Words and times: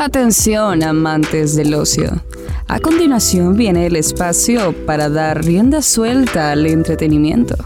Atención, 0.00 0.84
amantes 0.84 1.56
del 1.56 1.74
ocio. 1.74 2.22
A 2.68 2.78
continuación 2.78 3.56
viene 3.56 3.84
el 3.84 3.96
espacio 3.96 4.72
para 4.86 5.08
dar 5.08 5.44
rienda 5.44 5.82
suelta 5.82 6.52
al 6.52 6.66
entretenimiento. 6.66 7.56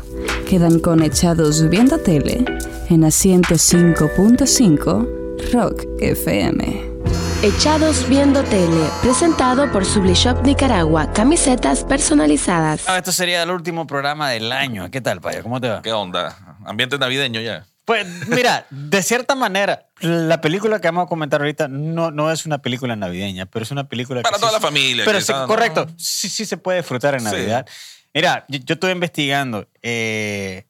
Quedan 0.48 0.80
con 0.80 1.02
Echados 1.02 1.68
Viendo 1.68 1.98
Tele 1.98 2.42
en 2.88 3.04
asiento 3.04 3.56
5.5 3.56 5.52
Rock 5.52 5.84
FM. 6.00 6.92
Echados 7.42 8.08
Viendo 8.08 8.42
Tele, 8.44 8.86
presentado 9.02 9.70
por 9.70 9.84
Sublishop 9.84 10.42
Nicaragua, 10.42 11.12
camisetas 11.12 11.84
personalizadas. 11.84 12.88
Ah, 12.88 12.96
esto 12.96 13.12
sería 13.12 13.42
el 13.42 13.50
último 13.50 13.86
programa 13.86 14.30
del 14.30 14.52
año. 14.52 14.90
¿Qué 14.90 15.02
tal, 15.02 15.20
Paya? 15.20 15.42
¿Cómo 15.42 15.60
te 15.60 15.68
va? 15.68 15.82
¿Qué 15.82 15.92
onda? 15.92 16.56
Ambiente 16.64 16.96
navideño 16.98 17.42
ya. 17.42 17.66
Pues 17.84 18.06
mira, 18.28 18.64
de 18.70 19.02
cierta 19.02 19.34
manera, 19.34 19.88
la 20.02 20.40
película 20.40 20.80
que 20.80 20.88
vamos 20.88 21.04
a 21.04 21.08
comentar 21.08 21.40
ahorita 21.40 21.68
no, 21.68 22.10
no 22.10 22.30
es 22.30 22.46
una 22.46 22.58
película 22.62 22.96
navideña, 22.96 23.46
pero 23.46 23.62
es 23.62 23.70
una 23.70 23.88
película 23.88 24.22
Para 24.22 24.36
que 24.36 24.40
toda 24.40 24.52
sí- 24.52 24.56
la 24.56 24.60
familia. 24.60 25.04
Pero 25.04 25.46
correcto, 25.46 25.86
sí, 25.96 26.28
sí 26.28 26.44
se 26.44 26.56
puede 26.56 26.78
disfrutar 26.78 27.14
en 27.14 27.20
Sí. 27.20 27.26
Navidad. 27.26 27.66
Mira, 28.14 28.44
yo, 28.48 28.58
yo 28.64 28.74
estuve 28.74 28.92
investigando. 28.92 29.68
eh, 29.82 30.66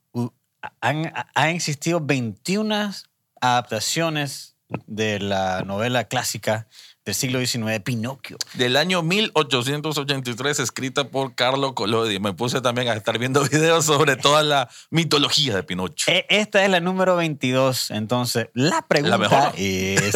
han 0.80 1.48
existido 1.48 2.00
21 2.00 2.92
adaptaciones 3.40 4.56
de 4.86 5.18
la 5.20 5.62
novela 5.62 6.04
clásica 6.04 6.66
del 7.04 7.14
siglo 7.14 7.44
XIX, 7.44 7.80
Pinocchio. 7.84 8.36
Del 8.54 8.76
año 8.76 9.02
1883, 9.02 10.60
escrita 10.60 11.08
por 11.08 11.34
Carlo 11.34 11.74
Collodi. 11.74 12.20
Me 12.20 12.32
puse 12.32 12.60
también 12.60 12.88
a 12.88 12.94
estar 12.94 13.18
viendo 13.18 13.42
videos 13.48 13.84
sobre 13.86 14.16
toda 14.16 14.42
la 14.42 14.68
mitología 14.90 15.54
de 15.56 15.62
Pinocho. 15.62 16.10
E- 16.10 16.26
Esta 16.28 16.64
es 16.64 16.70
la 16.70 16.80
número 16.80 17.16
22. 17.16 17.90
Entonces, 17.90 18.48
la 18.54 18.82
pregunta 18.82 19.18
mejor. 19.18 19.52
es: 19.56 20.14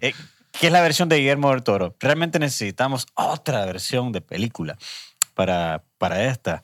eh, 0.00 0.12
¿qué 0.58 0.66
es 0.66 0.72
la 0.72 0.80
versión 0.82 1.08
de 1.08 1.18
Guillermo 1.18 1.50
del 1.50 1.62
Toro? 1.62 1.94
Realmente 2.00 2.38
necesitamos 2.38 3.06
otra 3.14 3.64
versión 3.64 4.10
de 4.12 4.20
película 4.20 4.76
para, 5.34 5.84
para 5.98 6.24
esta. 6.24 6.60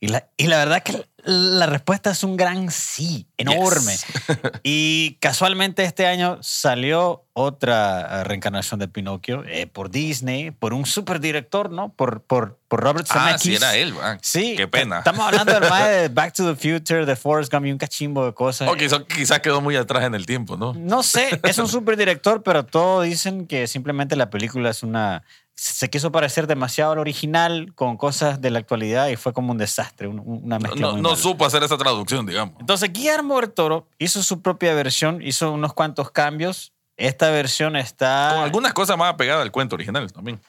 Y 0.00 0.08
la, 0.08 0.28
y 0.36 0.46
la 0.46 0.58
verdad 0.58 0.82
que 0.84 1.04
la 1.24 1.66
respuesta 1.66 2.12
es 2.12 2.22
un 2.22 2.36
gran 2.36 2.70
sí, 2.70 3.26
enorme. 3.36 3.92
Yes. 3.92 4.06
Y 4.62 5.16
casualmente 5.20 5.82
este 5.82 6.06
año 6.06 6.38
salió 6.40 7.24
otra 7.32 8.22
reencarnación 8.24 8.78
de 8.78 8.86
Pinocchio 8.88 9.42
eh, 9.46 9.66
por 9.66 9.90
Disney, 9.90 10.52
por 10.52 10.72
un 10.72 10.86
superdirector, 10.86 11.70
¿no? 11.70 11.92
Por, 11.92 12.22
por, 12.22 12.58
por 12.68 12.80
Robert 12.80 13.06
Ah, 13.10 13.14
Zemeckis. 13.38 13.42
sí, 13.42 13.54
era 13.56 13.76
él. 13.76 13.94
ah, 14.00 14.18
Sí, 14.22 14.54
Qué 14.56 14.68
pena. 14.68 14.98
Estamos 14.98 15.26
hablando 15.26 15.52
del 15.52 15.62
de 16.00 16.08
Back 16.10 16.32
to 16.34 16.54
the 16.54 16.54
Future, 16.54 17.04
de 17.04 17.16
Forrest 17.16 17.52
Gump 17.52 17.66
y 17.66 17.72
un 17.72 17.78
cachimbo 17.78 18.24
de 18.24 18.32
cosas. 18.34 18.68
O 18.68 18.74
quizás 18.76 19.00
quizá 19.12 19.40
quedó 19.42 19.60
muy 19.60 19.74
atrás 19.74 20.04
en 20.04 20.14
el 20.14 20.26
tiempo, 20.26 20.56
¿no? 20.56 20.74
No 20.74 21.02
sé, 21.02 21.40
es 21.42 21.58
un 21.58 21.68
super 21.68 21.96
director, 21.96 22.42
pero 22.44 22.64
todos 22.64 23.04
dicen 23.04 23.46
que 23.48 23.66
simplemente 23.66 24.14
la 24.14 24.30
película 24.30 24.70
es 24.70 24.82
una. 24.84 25.24
Se 25.60 25.90
quiso 25.90 26.12
parecer 26.12 26.46
demasiado 26.46 26.92
al 26.92 26.98
original 27.00 27.72
con 27.74 27.96
cosas 27.96 28.40
de 28.40 28.50
la 28.50 28.60
actualidad 28.60 29.08
y 29.08 29.16
fue 29.16 29.32
como 29.32 29.50
un 29.50 29.58
desastre, 29.58 30.06
un- 30.06 30.20
un- 30.20 30.44
una 30.44 30.60
mezcla. 30.60 30.80
no- 30.80 30.92
muy 30.92 31.02
no 31.02 31.08
mala. 31.10 31.20
supo 31.20 31.44
hacer 31.44 31.64
esa 31.64 31.76
traducción, 31.76 32.24
digamos. 32.26 32.54
Entonces, 32.60 32.92
Guillermo 32.92 33.40
del 33.40 33.50
Toro 33.50 33.88
hizo 33.98 34.22
su 34.22 34.40
propia 34.40 34.72
versión, 34.74 35.20
hizo 35.20 35.50
unos 35.50 35.74
cuantos 35.74 36.12
cambios. 36.12 36.72
Esta 36.96 37.30
versión 37.30 37.74
está. 37.74 38.30
Con 38.34 38.44
algunas 38.44 38.72
cosas 38.72 38.96
más 38.96 39.12
apegadas 39.14 39.42
al 39.42 39.50
cuento 39.50 39.74
original 39.74 40.12
también. 40.12 40.40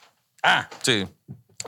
Ah, 0.43 0.69
Sí. 0.83 1.07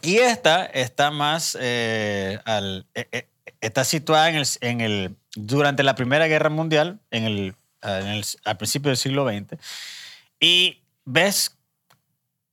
Y 0.03 0.17
esta 0.19 0.65
está 0.65 1.09
más 1.11 1.57
eh, 1.59 2.39
al, 2.45 2.85
eh, 2.93 3.07
eh, 3.11 3.27
está 3.59 3.83
situada 3.83 4.29
en 4.29 4.35
el, 4.35 4.47
en 4.61 4.81
el 4.81 5.15
durante 5.35 5.81
la 5.83 5.95
Primera 5.95 6.27
Guerra 6.27 6.49
Mundial, 6.49 6.99
en 7.09 7.23
el, 7.23 7.55
en 7.81 8.07
el- 8.07 8.25
al 8.45 8.57
principio 8.57 8.89
del 8.89 8.97
siglo 8.97 9.27
XX. 9.27 9.57
Y 10.39 10.81
ves 11.05 11.57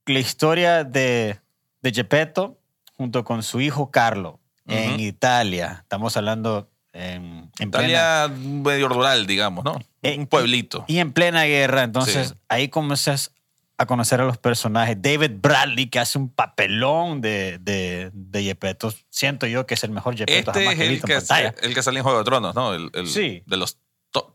la 0.09 0.19
historia 0.19 0.83
de, 0.83 1.39
de 1.81 1.91
Geppetto 1.91 2.57
junto 2.97 3.23
con 3.23 3.43
su 3.43 3.61
hijo 3.61 3.91
Carlo 3.91 4.39
en 4.67 4.91
Ujú. 4.93 5.01
Italia. 5.01 5.79
Estamos 5.81 6.15
hablando 6.17 6.69
en, 6.93 7.49
en 7.59 7.71
plena- 7.71 8.27
Italia 8.27 8.27
medio 8.37 8.87
rural, 8.89 9.25
digamos, 9.27 9.63
¿no? 9.63 9.79
Eh, 10.01 10.17
Un 10.17 10.27
pueblito. 10.27 10.85
y 10.87 10.99
en 10.99 11.11
plena 11.13 11.43
guerra. 11.43 11.83
Entonces 11.83 12.29
Sí. 12.29 12.33
ahí 12.49 12.69
comienzas 12.69 13.31
a 13.77 13.85
conocer 13.85 14.19
a 14.19 14.25
los 14.25 14.37
personajes. 14.37 14.97
David 15.01 15.31
Bradley, 15.41 15.87
que 15.87 15.99
hace 15.99 16.17
un 16.17 16.29
papelón 16.29 17.21
de, 17.21 17.59
de, 17.61 18.09
de 18.13 18.43
Gepetto. 18.43 18.93
Siento 19.09 19.47
yo 19.47 19.65
que 19.65 19.75
es 19.75 19.83
el 19.85 19.91
mejor 19.91 20.17
Gepetto 20.17 20.51
Este 20.51 20.59
jamás 20.65 20.73
es 20.73 20.79
el 20.81 21.01
que, 21.01 21.13
en 21.13 21.53
el 21.69 21.73
que 21.73 21.81
salió 21.83 21.99
en 21.99 22.03
Juego 22.03 22.17
de 22.19 22.25
Tronos, 22.25 22.53
¿no? 22.55 22.73
El, 22.73 22.89
el- 22.93 23.07
Sí. 23.07 23.41
De 23.45 23.55
los 23.55 23.77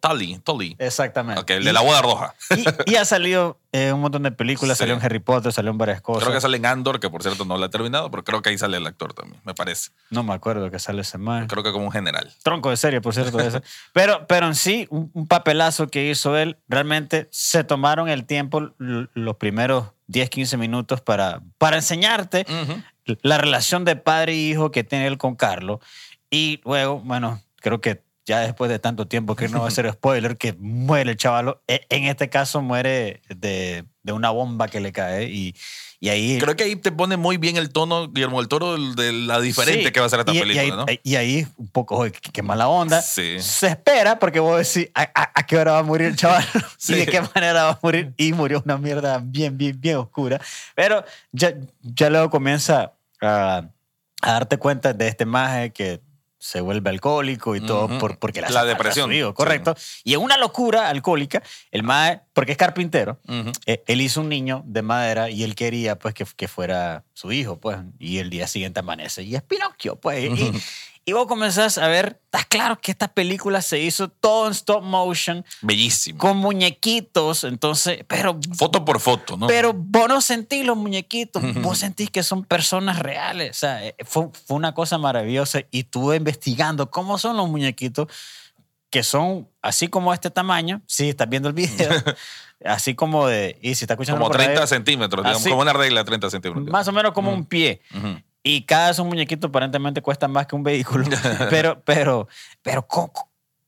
Tully. 0.01 0.39
Tully. 0.39 0.77
Exactamente. 0.79 1.41
Ok, 1.41 1.51
el 1.51 1.65
de 1.65 1.73
la 1.73 1.81
boda 1.81 2.01
roja. 2.01 2.35
y, 2.87 2.93
y 2.93 2.97
ha 2.97 3.05
salido 3.05 3.59
eh, 3.73 3.93
un 3.93 4.01
montón 4.01 4.23
de 4.23 4.31
películas. 4.31 4.77
Sí. 4.79 4.81
Salió 4.81 4.95
en 4.95 5.03
Harry 5.03 5.19
Potter, 5.19 5.53
salió 5.53 5.71
en 5.71 5.79
varias 5.79 6.01
cosas. 6.01 6.25
Creo 6.25 6.35
que 6.35 6.41
sale 6.41 6.57
en 6.59 6.67
Andor, 6.67 7.01
que 7.01 7.09
por 7.11 7.23
cierto 7.23 7.45
no 7.45 7.57
la 7.59 7.67
he 7.67 7.69
terminado, 7.69 8.11
pero 8.11 8.23
creo 8.25 8.43
que 8.43 8.51
ahí 8.51 8.59
sale 8.59 8.77
el 8.77 8.87
actor 8.87 9.15
también, 9.15 9.41
me 9.45 9.55
parece. 9.55 9.91
No 10.11 10.23
me 10.23 10.33
acuerdo 10.35 10.71
que 10.71 10.79
sale 10.79 11.03
ese 11.03 11.19
man. 11.19 11.47
Creo 11.49 11.63
que 11.63 11.73
como 11.73 11.87
un 11.87 11.93
general. 11.93 12.33
Tronco 12.43 12.71
de 12.71 12.77
serie, 12.77 13.01
por 13.01 13.15
cierto. 13.15 13.39
ese. 13.41 13.63
Pero, 13.93 14.27
pero 14.27 14.47
en 14.47 14.55
sí, 14.55 14.87
un, 14.91 15.11
un 15.15 15.27
papelazo 15.27 15.89
que 15.89 16.09
hizo 16.11 16.37
él, 16.37 16.59
realmente 16.69 17.29
se 17.31 17.65
tomaron 17.65 18.09
el 18.09 18.25
tiempo, 18.27 18.73
los 18.79 19.37
primeros 19.37 19.87
10, 20.09 20.29
15 20.31 20.57
minutos 20.57 21.01
para, 21.01 21.41
para 21.59 21.77
enseñarte 21.77 22.45
la 23.23 23.39
relación 23.39 23.85
de 23.85 23.97
padre 23.97 24.35
y 24.35 24.51
hijo 24.51 24.71
que 24.71 24.85
tiene 24.85 25.07
él 25.07 25.19
con 25.19 25.35
Carlos. 25.37 25.81
Y 26.31 26.61
luego, 26.65 27.01
bueno, 27.01 27.41
creo 27.57 27.81
que 27.81 28.04
ya 28.27 28.41
después 28.41 28.71
de 28.71 28.79
tanto 28.79 29.07
tiempo 29.07 29.37
que 29.37 29.49
no 29.49 29.61
va 29.63 29.69
a 29.69 29.71
ser 29.71 29.91
spoiler, 29.93 30.37
que 30.39 30.55
muere 30.59 31.11
el 31.13 31.17
chavalo. 31.17 31.63
E- 31.69 31.87
En 31.91 32.05
este 32.05 32.29
caso 32.31 32.63
muere 32.63 33.21
de, 33.29 33.85
de 34.03 34.13
una 34.13 34.31
bomba 34.31 34.69
que 34.69 34.81
le 34.81 34.93
cae 34.93 35.25
y, 35.31 35.55
y 36.01 36.09
ahí... 36.09 36.39
Creo 36.39 36.57
que 36.57 36.65
ahí 36.65 36.77
te 36.77 36.91
pone 36.91 37.19
muy 37.19 37.37
bien 37.37 37.57
el 37.59 37.71
tono, 37.71 38.09
Guillermo 38.11 38.39
del 38.41 38.49
Toro, 38.49 38.79
de 38.95 39.13
la 39.13 39.41
diferente 39.41 39.85
Sí, 39.85 39.93
que 39.93 40.01
va 40.01 40.07
a 40.07 40.09
ser 40.09 40.21
esta 40.21 40.33
y, 40.33 40.39
y 40.39 40.41
película, 40.41 40.63
ahí, 40.63 40.71
¿no? 40.71 40.87
y 41.03 41.17
ahí 41.17 41.47
un 41.59 41.69
poco, 41.69 41.97
"Oye, 41.97 42.13
qué, 42.13 42.31
qué 42.33 42.43
mala 42.43 42.69
onda. 42.69 43.03
Sí. 43.03 43.37
Se 43.41 43.67
espera 43.67 44.19
porque 44.19 44.41
vos 44.41 44.57
decís 44.57 44.91
a, 44.95 45.03
a- 45.03 45.31
a 45.35 45.47
qué 45.47 45.59
hora 45.59 45.73
va 45.73 45.79
a 45.81 45.83
morir 45.83 46.07
el 46.09 46.17
chaval 46.17 46.45
Sí. 46.79 46.95
y 46.95 46.97
de 47.01 47.07
qué 47.07 47.21
manera 47.35 47.65
va 47.65 47.71
a 47.73 47.79
morir. 47.83 48.15
Y 48.17 48.33
murió 48.33 48.63
una 48.65 48.79
mierda 48.79 49.21
bien, 49.23 49.59
bien, 49.59 49.79
bien 49.79 49.97
oscura. 49.97 50.41
Pero 50.75 51.05
ya, 51.33 51.53
ya 51.83 52.09
luego 52.09 52.31
comienza 52.31 52.93
a, 53.21 53.69
a 54.23 54.33
darte 54.33 54.57
cuenta 54.57 54.95
de 54.95 55.09
este 55.09 55.27
maje 55.27 55.71
que 55.73 56.01
se 56.45 56.61
vuelve 56.61 56.91
alcohólico 56.91 57.57
y 57.57 57.63
todo 57.63 57.89
por, 57.99 58.19
porque 58.19 58.43
La 58.43 58.67
depresión, 58.67 59.11
sí. 59.11 59.23
correcto. 59.33 59.75
Y 60.05 60.13
en 60.13 60.21
una 60.21 60.37
locura 60.37 60.91
alcohólica, 60.91 61.43
el 61.71 61.83
maje, 61.83 62.21
porque 62.35 62.53
es 62.53 62.59
carpintero, 62.59 63.19
eh, 63.65 63.83
él 63.87 64.03
hizo 64.03 64.21
un 64.21 64.29
niño 64.29 64.63
de 64.67 64.83
madera 64.83 65.31
y 65.31 65.43
él 65.43 65.55
quería 65.55 65.99
pues 65.99 66.13
que, 66.13 66.27
que 66.37 66.47
fuera 66.47 67.03
su 67.15 67.33
hijo, 67.33 67.59
pues, 67.59 67.79
y 67.99 68.19
el 68.19 68.29
día 68.29 68.47
siguiente 68.47 68.81
amanece 68.81 69.23
y 69.23 69.35
es 69.35 69.43
Pinocchio, 69.43 69.97
pues. 69.97 70.39
Y, 70.39 70.53
y 71.07 71.13
vos 71.13 71.27
comenzás 71.27 71.77
a 71.79 71.87
ver, 71.89 72.21
está 72.25 72.45
claro 72.45 72.81
que 72.81 72.91
esta 72.91 73.09
película 73.09 73.61
se 73.61 73.79
hizo 73.79 74.09
todo 74.09 74.47
en 74.47 74.53
stop 74.53 74.83
motion, 74.83 75.45
Bellísimo. 75.61 76.19
con 76.19 76.39
muñequitos, 76.39 77.45
entonces, 77.45 78.05
pero, 78.09 78.39
Foto 78.57 78.85
por 78.85 79.01
foto, 79.01 79.37
¿no? 79.37 79.47
pero 79.47 79.73
vos 79.75 80.09
no 80.09 80.21
sentís 80.21 80.65
los 80.65 80.77
muñequitos, 80.77 81.43
vos 81.63 81.79
sentís 81.79 82.11
que 82.11 82.23
son 82.23 82.45
personas 82.45 82.99
reales, 83.01 83.51
o 83.51 83.61
sea, 83.61 83.85
eh, 83.87 83.95
fue, 84.05 84.29
fue 84.47 84.57
una 84.57 84.73
cosa 84.73 84.97
maravillosa 84.99 85.61
y 85.71 85.81
estuve 85.81 86.17
investigando 86.17 86.91
cómo 86.91 87.19
son 87.19 87.37
los 87.37 87.49
muñequitos 87.49 88.09
que 88.91 89.03
son 89.03 89.49
así 89.61 89.89
como 89.89 90.15
este 90.15 90.31
tamaño, 90.31 90.81
sí, 90.87 91.09
estás 91.09 91.29
viendo 91.29 91.49
el 91.49 91.55
video, 91.55 91.91
así 92.65 92.95
como 92.95 93.27
de, 93.27 93.59
y 93.61 93.75
si 93.75 93.85
estás 93.85 93.97
escuchando 93.97 94.21
como 94.21 94.31
por 94.31 94.41
ahí, 94.41 94.47
30 94.47 94.67
centímetros, 94.69 95.23
digamos, 95.25 95.43
Así. 95.43 95.51
como 95.51 95.63
una 95.63 95.73
regla 95.73 96.01
de 96.01 96.05
30 96.05 96.31
centímetros. 96.31 96.69
más 96.69 96.87
o 96.89 96.93
menos 96.93 97.13
como 97.13 97.33
un 97.33 97.45
pie. 97.45 97.83
Ujú. 97.95 98.21
Y 98.47 98.63
cada 98.67 98.87
de 98.87 98.93
esos 98.93 99.07
muñequitos 99.07 99.49
aparentemente 99.49 100.03
cuesta 100.03 100.29
más 100.29 100.47
que 100.47 100.55
un 100.55 100.63
vehículo. 100.63 101.07
pero, 101.51 101.83
pero, 101.83 102.29
pero, 102.63 102.87
¿cómo, 102.87 103.11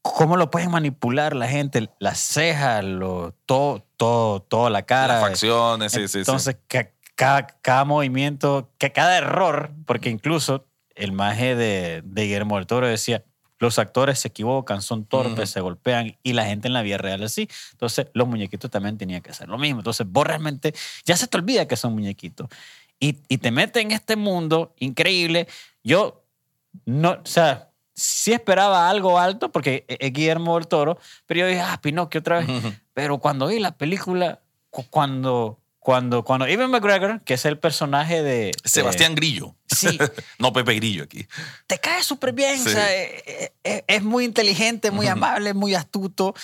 cómo 0.03 0.37
lo 0.37 0.51
pueden 0.51 0.71
manipular 0.71 1.35
la 1.35 1.49
gente? 1.49 1.89
Las 1.99 2.19
cejas, 2.19 2.85
lo, 2.85 3.35
todo, 3.47 3.85
todo, 3.97 4.43
toda 4.43 4.69
la 4.69 4.83
cara. 4.83 5.15
Las 5.15 5.23
facciones, 5.31 5.93
sí, 5.93 6.03
sí, 6.03 6.09
sí. 6.09 6.19
Entonces, 6.19 6.59
ca- 6.69 6.91
cada, 7.15 7.47
cada 7.47 7.85
movimiento, 7.87 8.71
que 8.77 8.93
cada 8.93 9.17
error, 9.17 9.71
porque 9.87 10.11
incluso 10.11 10.67
el 10.95 11.13
maje 11.13 11.57
de, 11.57 12.03
de 12.05 12.23
Guillermo 12.25 12.57
del 12.57 12.67
Toro 12.67 12.87
decía, 12.87 13.25
los 13.59 13.79
actores 13.79 14.19
se 14.19 14.29
equivocan, 14.29 14.83
son 14.83 15.07
torpes, 15.07 15.33
Ujú. 15.39 15.47
se 15.47 15.61
golpean 15.63 16.19
y 16.23 16.35
la 16.35 16.45
gente 16.45 16.69
en 16.69 16.75
la 16.75 16.83
vida 16.83 16.99
real 16.99 17.23
así. 17.23 17.49
Entonces, 17.73 18.09
los 18.13 18.29
muñequitos 18.29 18.71
también 18.71 18.99
tenían 18.99 19.23
que 19.23 19.31
hacer 19.31 19.49
lo 19.49 19.57
mismo. 19.57 19.81
Entonces, 19.81 20.07
vos 20.07 20.27
realmente 20.27 20.75
ya 21.07 21.17
se 21.17 21.27
te 21.27 21.39
olvida 21.39 21.67
que 21.67 21.77
son 21.77 21.95
muñequitos 21.95 22.49
y, 23.01 23.19
y 23.29 23.39
te 23.39 23.51
mete 23.51 23.81
en 23.81 23.91
este 23.93 24.17
mundo 24.17 24.75
increíble. 24.79 25.49
Yo 25.85 26.25
no, 26.85 27.13
o 27.13 27.27
sea, 27.27 27.71
sí 27.95 28.33
esperaba 28.33 28.89
algo 28.91 29.19
alto 29.19 29.51
porque 29.51 29.85
es 29.89 30.13
Guillermo 30.13 30.57
del 30.57 30.69
Toro, 30.69 30.99
pero 31.27 31.41
yo 31.41 31.47
dije, 31.47 31.61
ah, 31.61 31.79
Pinocchio 31.83 32.21
otra 32.21 32.41
vez. 32.41 32.49
Pero 32.93 33.19
cuando 33.19 33.47
vi 33.49 33.59
la 33.59 33.77
película, 33.77 34.41
cu- 34.71 34.85
cuando, 34.91 35.59
cuando, 35.79 36.25
cuando 36.25 36.47
Evan 36.47 36.71
McGregor, 36.71 37.23
que 37.23 37.35
es 37.35 37.45
el 37.45 37.59
personaje 37.59 38.23
de... 38.23 38.37
de- 38.47 38.53
Sebastián 38.65 39.15
Grillo. 39.15 39.55
Sí, 39.67 39.99
No 40.39 40.53
Pepe 40.53 40.75
Grillo 40.75 41.05
aquí. 41.05 41.27
te 41.67 41.79
cae 41.79 42.03
súper 42.03 42.33
bien. 42.33 42.59
Sí. 42.59 42.69
o 42.69 42.73
sea, 42.73 42.95
eh, 42.95 43.53
eh, 43.65 43.85
es, 43.87 44.03
muy 44.03 44.25
inteligente, 44.25 44.91
muy 44.91 45.07
amable, 45.07 45.55
muy 45.55 45.75
astuto. 45.75 46.35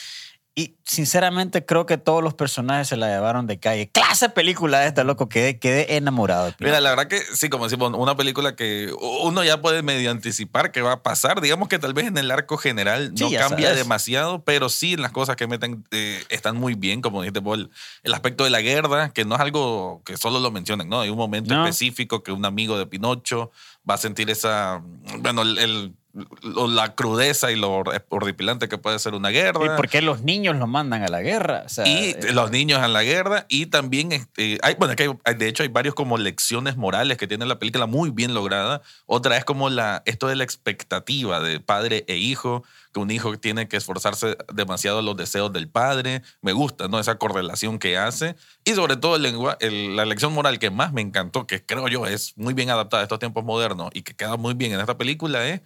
Y 0.54 0.76
sinceramente 0.84 1.64
creo 1.64 1.86
que 1.86 1.96
todos 1.96 2.22
los 2.22 2.34
personajes 2.34 2.88
se 2.88 2.96
la 2.98 3.06
llevaron 3.08 3.46
de 3.46 3.58
calle. 3.58 3.88
Clase 3.90 4.28
película 4.28 4.84
esta, 4.86 5.02
loco, 5.02 5.26
quedé, 5.28 5.58
quedé 5.58 5.96
enamorado. 5.96 6.44
de 6.46 6.54
Mira, 6.60 6.78
la 6.82 6.90
verdad 6.90 7.06
que 7.08 7.20
sí, 7.20 7.48
como 7.48 7.64
decimos, 7.64 7.92
una 7.96 8.16
película 8.16 8.54
que 8.54 8.92
uno 9.22 9.42
ya 9.44 9.62
puede 9.62 9.82
medio 9.82 10.10
anticipar 10.10 10.70
que 10.70 10.82
va 10.82 10.92
a 10.92 11.02
pasar. 11.02 11.40
Digamos 11.40 11.68
que 11.68 11.78
tal 11.78 11.94
vez 11.94 12.06
en 12.06 12.18
el 12.18 12.30
arco 12.30 12.58
general 12.58 13.14
no 13.18 13.28
Sí, 13.30 13.34
cambia 13.36 13.68
sabes. 13.68 13.82
demasiado, 13.82 14.44
pero 14.44 14.68
sí 14.68 14.96
las 14.98 15.10
cosas 15.10 15.36
que 15.36 15.46
meten 15.46 15.84
eh, 15.90 16.22
están 16.28 16.58
muy 16.58 16.74
bien, 16.74 17.00
como 17.00 17.22
dijiste, 17.22 17.40
Paul. 17.40 17.70
El 18.02 18.12
aspecto 18.12 18.44
de 18.44 18.50
la 18.50 18.60
guerra, 18.60 19.08
que 19.14 19.24
no 19.24 19.36
es 19.36 19.40
algo 19.40 20.02
que 20.04 20.18
solo 20.18 20.38
lo 20.38 20.50
mencionen, 20.50 20.88
¿no? 20.90 21.00
Hay 21.00 21.08
un 21.08 21.16
momento 21.16 21.54
No. 21.54 21.64
específico 21.64 22.22
que 22.22 22.30
un 22.30 22.44
amigo 22.44 22.76
de 22.78 22.84
Pinocho 22.86 23.52
va 23.88 23.94
a 23.94 23.98
sentir 23.98 24.28
esa, 24.28 24.82
bueno, 25.20 25.40
el, 25.42 25.56
el- 25.58 25.94
lo- 26.42 26.68
la 26.68 26.94
crudeza 26.94 27.50
y 27.50 27.56
lo 27.56 27.82
horripilante 28.10 28.68
que 28.68 28.76
puede 28.78 28.98
ser 28.98 29.14
una 29.14 29.30
guerra. 29.30 29.64
¿Y 29.64 29.76
por 29.76 29.88
qué 29.88 30.02
los 30.02 30.22
niños 30.22 30.56
los 30.56 30.68
mandan 30.68 31.02
a 31.02 31.08
la 31.08 31.22
guerra? 31.22 31.62
O 31.64 31.68
sea, 31.68 31.86
Y 31.86 32.10
eh, 32.10 32.32
los 32.32 32.50
niños 32.50 32.84
en 32.84 32.92
la 32.92 33.02
guerra 33.02 33.46
y 33.48 33.66
también, 33.66 34.12
este, 34.12 34.58
hay, 34.62 34.74
bueno, 34.74 34.94
que 34.94 35.14
hay- 35.24 35.34
de 35.34 35.48
hecho 35.48 35.62
hay 35.62 35.70
varios 35.70 35.94
como 35.94 36.18
lecciones 36.18 36.76
morales 36.76 37.16
que 37.16 37.26
tiene 37.26 37.46
la 37.46 37.58
película 37.58 37.86
muy 37.86 38.10
bien 38.10 38.34
lograda. 38.34 38.82
Otra 39.06 39.36
es 39.38 39.44
como 39.44 39.70
la, 39.70 40.02
esto 40.04 40.28
de 40.28 40.36
la 40.36 40.44
expectativa 40.44 41.40
de 41.40 41.60
padre 41.60 42.04
e 42.08 42.16
hijo, 42.16 42.62
que 42.92 43.00
un 43.00 43.10
hijo 43.10 43.38
tiene 43.38 43.68
que 43.68 43.78
esforzarse 43.78 44.36
demasiado 44.52 45.00
los 45.00 45.16
deseos 45.16 45.50
del 45.50 45.66
padre. 45.66 46.20
Me 46.42 46.52
gusta, 46.52 46.88
¿no? 46.88 46.98
Esa 47.00 47.14
correlación 47.16 47.78
que 47.78 47.96
hace. 47.96 48.36
Y 48.64 48.72
sobre 48.72 48.96
todo 48.96 49.16
el 49.16 49.22
lengua, 49.22 49.56
el- 49.60 49.96
la 49.96 50.04
lección 50.04 50.34
moral 50.34 50.58
que 50.58 50.70
más 50.70 50.92
me 50.92 51.00
encantó, 51.00 51.46
que 51.46 51.64
creo 51.64 51.88
yo 51.88 52.04
es 52.06 52.36
muy 52.36 52.52
bien 52.52 52.68
adaptada 52.68 53.00
a 53.00 53.04
estos 53.04 53.18
tiempos 53.18 53.44
modernos 53.44 53.88
y 53.94 54.02
que 54.02 54.14
queda 54.14 54.36
muy 54.36 54.52
bien 54.52 54.72
en 54.72 54.80
esta 54.80 54.98
película 54.98 55.48
es, 55.48 55.62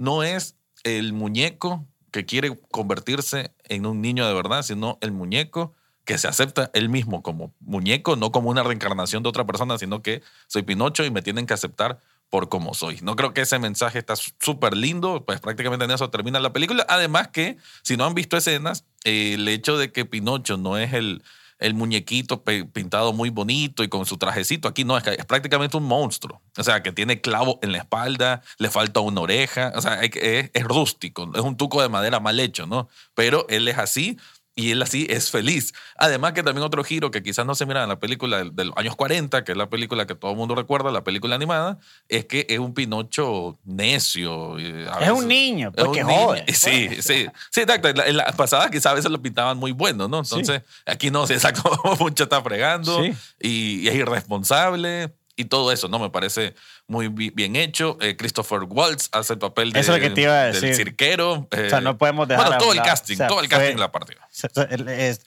no 0.00 0.22
es 0.22 0.56
el 0.82 1.12
muñeco 1.12 1.86
que 2.10 2.24
quiere 2.24 2.58
convertirse 2.70 3.52
en 3.68 3.84
un 3.84 4.00
niño 4.00 4.26
de 4.26 4.32
verdad, 4.32 4.62
sino 4.62 4.98
el 5.02 5.12
muñeco 5.12 5.74
que 6.06 6.16
se 6.16 6.26
acepta 6.26 6.70
él 6.72 6.88
mismo 6.88 7.22
como 7.22 7.54
muñeco, 7.60 8.16
no 8.16 8.32
como 8.32 8.48
una 8.48 8.62
reencarnación 8.62 9.22
de 9.22 9.28
otra 9.28 9.44
persona, 9.44 9.78
sino 9.78 10.00
que 10.00 10.22
soy 10.46 10.62
Pinocho 10.62 11.04
y 11.04 11.10
me 11.10 11.20
tienen 11.20 11.46
que 11.46 11.52
aceptar 11.52 12.00
por 12.30 12.48
como 12.48 12.72
soy. 12.72 12.98
No 13.02 13.14
creo 13.14 13.34
que 13.34 13.42
ese 13.42 13.58
mensaje 13.58 13.98
está 13.98 14.14
súper 14.16 14.74
lindo, 14.74 15.22
pues 15.26 15.38
prácticamente 15.38 15.84
en 15.84 15.90
eso 15.90 16.08
termina 16.08 16.40
la 16.40 16.54
película. 16.54 16.86
Además 16.88 17.28
que, 17.28 17.58
si 17.82 17.98
no 17.98 18.06
han 18.06 18.14
visto 18.14 18.38
escenas, 18.38 18.86
el 19.04 19.46
hecho 19.48 19.76
de 19.76 19.92
que 19.92 20.06
Pinocho 20.06 20.56
no 20.56 20.78
es 20.78 20.94
el, 20.94 21.22
el 21.60 21.74
muñequito 21.74 22.42
pintado 22.42 23.12
muy 23.12 23.30
bonito 23.30 23.84
y 23.84 23.88
con 23.88 24.06
su 24.06 24.16
trajecito, 24.16 24.66
aquí 24.66 24.84
no, 24.84 24.98
es, 24.98 25.04
prácticamente 25.26 25.76
un 25.76 25.84
monstruo. 25.84 26.42
O 26.56 26.64
sea, 26.64 26.82
que 26.82 26.90
tiene 26.90 27.20
clavo 27.20 27.58
en 27.62 27.72
la 27.72 27.78
espalda, 27.78 28.42
le 28.58 28.70
falta 28.70 29.00
una 29.00 29.20
oreja, 29.20 29.72
o 29.76 29.80
sea, 29.80 30.00
es, 30.02 30.10
es 30.52 30.64
rústico, 30.64 31.30
es 31.34 31.40
un 31.40 31.56
tuco 31.56 31.82
de 31.82 31.88
madera 31.88 32.18
mal 32.18 32.40
hecho, 32.40 32.66
¿no? 32.66 32.88
Pero 33.14 33.46
él 33.48 33.68
es 33.68 33.78
así 33.78 34.18
y 34.56 34.72
él 34.72 34.82
así 34.82 35.06
es 35.08 35.30
feliz. 35.30 35.72
Además 35.96 36.32
que 36.32 36.42
también 36.42 36.64
otro 36.66 36.82
giro 36.84 37.10
que 37.10 37.22
quizás 37.22 37.46
no 37.46 37.54
se 37.54 37.64
mira 37.66 37.82
en 37.82 37.88
la 37.88 37.98
película 37.98 38.38
del- 38.38 38.54
de 38.54 38.64
los 38.66 38.76
años 38.76 38.96
40, 38.96 39.44
que 39.44 39.52
es 39.52 39.58
la 39.58 39.70
película 39.70 40.06
que 40.06 40.14
todo 40.14 40.32
el 40.32 40.36
mundo 40.36 40.54
recuerda, 40.54 40.90
la 40.90 41.04
película 41.04 41.34
animada, 41.36 41.78
es 42.08 42.26
que 42.26 42.46
es 42.48 42.58
un 42.58 42.74
Pinocho 42.74 43.58
necio. 43.64 44.56
a 44.56 44.98
es 45.04 45.10
un 45.10 45.28
niño, 45.28 45.68
es 45.68 45.74
pues 45.74 45.88
un 45.88 45.94
que 45.94 46.04
niño. 46.04 46.34
Sí, 46.48 46.88
sí. 47.02 47.26
Sí, 47.50 47.60
exacto. 47.60 47.88
En 47.88 47.96
la, 47.96 48.06
en 48.06 48.16
la 48.16 48.24
pasada 48.32 48.68
quizás 48.70 48.86
a 48.86 48.94
veces 48.94 49.10
lo 49.10 49.22
pintaban 49.22 49.56
muy 49.56 49.72
bueno, 49.72 50.08
¿no? 50.08 50.18
Entonces, 50.18 50.62
aquí 50.86 51.10
no, 51.10 51.26
se 51.26 51.38
saca 51.40 51.62
mucho 52.00 52.24
está 52.24 52.42
fregando 52.42 53.02
Sí. 53.02 53.12
y, 53.40 53.80
y 53.82 53.88
es 53.88 53.94
irresponsable 53.94 55.14
y 55.40 55.44
todo 55.44 55.72
eso, 55.72 55.88
¿no? 55.88 55.98
Me 55.98 56.10
parece 56.10 56.54
muy 56.86 57.08
bi- 57.08 57.30
bien 57.30 57.56
hecho. 57.56 57.96
Eh, 58.00 58.16
Christopher 58.16 58.60
Waltz 58.68 59.08
hace 59.12 59.32
el 59.34 59.38
papel 59.38 59.72
de, 59.72 59.80
Eso 59.80 59.94
es 59.94 60.02
lo 60.02 60.08
que 60.08 60.14
te 60.14 60.22
iba 60.22 60.32
a 60.42 60.44
del 60.46 60.74
cirquero. 60.74 61.32
O 61.32 61.48
sea, 61.68 61.78
eh, 61.78 61.80
no 61.82 61.98
podemos 61.98 62.28
dejar 62.28 62.46
Bueno, 62.46 62.58
todo 62.60 62.72
el 62.72 62.82
casting, 62.82 63.14
O 63.14 63.16
sea, 63.18 63.28
todo 63.28 63.40
el 63.40 63.48
casting 63.48 63.76
la. 63.76 63.86
O 63.86 64.28
sea, 64.30 64.64
el- 64.70 64.88
es- 64.88 65.20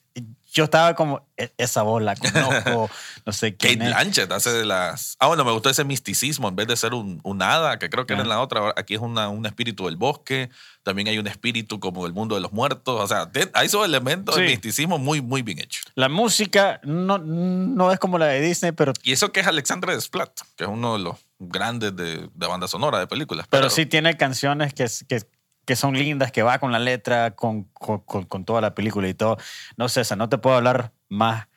yo 0.53 0.65
estaba 0.65 0.93
como, 0.95 1.27
"E- 1.35 1.51
esa 1.57 1.81
voz 1.81 2.01
la 2.01 2.15
conozco, 2.15 2.89
no 3.25 3.33
sé 3.33 3.53
Kate 3.57 3.67
quién 3.69 3.81
es. 3.81 3.87
Blanchett 3.89 4.31
hace 4.31 4.51
de 4.51 4.65
las. 4.65 5.15
Ah, 5.19 5.27
bueno, 5.27 5.43
me 5.43 5.51
gustó 5.51 5.69
ese 5.69 5.83
misticismo 5.83 6.47
en 6.47 6.55
vez 6.55 6.67
de 6.67 6.77
ser 6.77 6.93
un, 6.93 7.19
un 7.23 7.41
hada, 7.41 7.79
que 7.79 7.89
creo 7.89 8.05
que 8.05 8.13
era 8.13 8.21
en 8.21 8.29
la 8.29 8.39
otra. 8.39 8.73
Aquí 8.77 8.93
es 8.93 9.01
una, 9.01 9.29
un 9.29 9.45
espíritu 9.45 9.85
del 9.87 9.97
bosque. 9.97 10.49
También 10.83 11.07
hay 11.07 11.17
un 11.17 11.27
espíritu 11.27 11.79
como 11.79 12.03
del 12.03 12.13
mundo 12.13 12.35
de 12.35 12.41
los 12.41 12.51
muertos. 12.51 12.99
O 13.01 13.07
sea, 13.07 13.29
hay 13.53 13.65
esos 13.65 13.85
elementos 13.85 14.35
de 14.35 14.43
misticismo 14.47 14.97
muy, 14.97 15.21
muy 15.21 15.41
bien 15.41 15.59
hechos. 15.59 15.83
La 15.95 16.09
música 16.09 16.79
no, 16.83 17.17
no 17.17 17.91
es 17.91 17.99
como 17.99 18.17
la 18.17 18.27
de 18.27 18.41
Disney, 18.41 18.73
pero, 18.73 18.93
Y 19.01 19.13
eso 19.13 19.31
que 19.31 19.39
es 19.39 19.47
Alexandre 19.47 19.95
Desplat, 19.95 20.31
que 20.55 20.65
es 20.65 20.69
uno 20.69 20.93
de 20.97 20.99
los 21.03 21.15
grandes 21.39 21.95
de, 21.95 22.29
de 22.33 22.47
banda 22.47 22.67
sonora 22.67 22.99
de 22.99 23.07
películas. 23.07 23.47
pero 23.49 23.69
sí 23.69 23.85
tiene 23.85 24.15
canciones 24.17 24.73
que, 24.73 24.85
que, 25.07 25.23
que 25.65 25.75
son 25.75 25.97
lindas, 25.97 26.31
que 26.31 26.43
va 26.43 26.59
con 26.59 26.71
la 26.71 26.79
letra, 26.79 27.31
con, 27.31 27.63
con, 27.73 28.45
toda 28.45 28.61
la 28.61 28.75
película 28.75 29.07
y 29.07 29.13
todo. 29.13 29.37
No 29.77 29.89
sea, 29.89 30.03
no 30.15 30.29
te 30.29 30.37
puedo 30.37 30.55
hablar 30.55 30.91
más, 31.09 31.47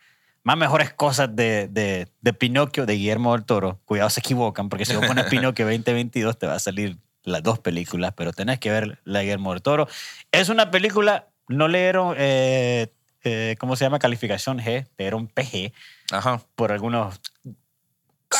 más 0.42 0.56
mejores 0.56 0.92
cosas 0.92 1.34
de, 1.34 1.68
de, 1.68 2.08
de 2.20 2.32
Pinocchio, 2.32 2.86
de 2.86 2.94
Guillermo 2.94 3.32
del 3.32 3.44
Toro. 3.44 3.80
Cuidado, 3.84 4.10
se 4.10 4.20
equivocan, 4.20 4.68
porque 4.68 4.84
si 4.84 4.94
vos 4.94 5.06
pones 5.06 5.24
Pinocchio 5.30 5.66
2022 5.66 6.38
te 6.38 6.46
va 6.46 6.54
a 6.54 6.58
salir 6.60 6.98
las 7.24 7.42
dos 7.42 7.58
películas, 7.58 8.12
pero 8.16 8.32
tenés 8.32 8.60
que 8.60 8.70
ver 8.70 9.00
la 9.04 9.18
de 9.18 9.24
Guillermo 9.24 9.52
del 9.52 9.62
Toro. 9.62 9.88
Es 10.30 10.48
una 10.48 10.70
película, 10.70 11.28
no 11.48 11.66
leyeron, 11.66 12.14
eh, 12.16 12.92
eh, 13.24 13.56
¿cómo 13.58 13.74
se 13.74 13.84
llama? 13.84 13.98
Calificación 13.98 14.58
G, 14.58 14.86
leyeron 14.96 15.26
PG 15.26 15.72
Ajá. 16.12 16.40
por 16.54 16.72
algunos... 16.72 17.20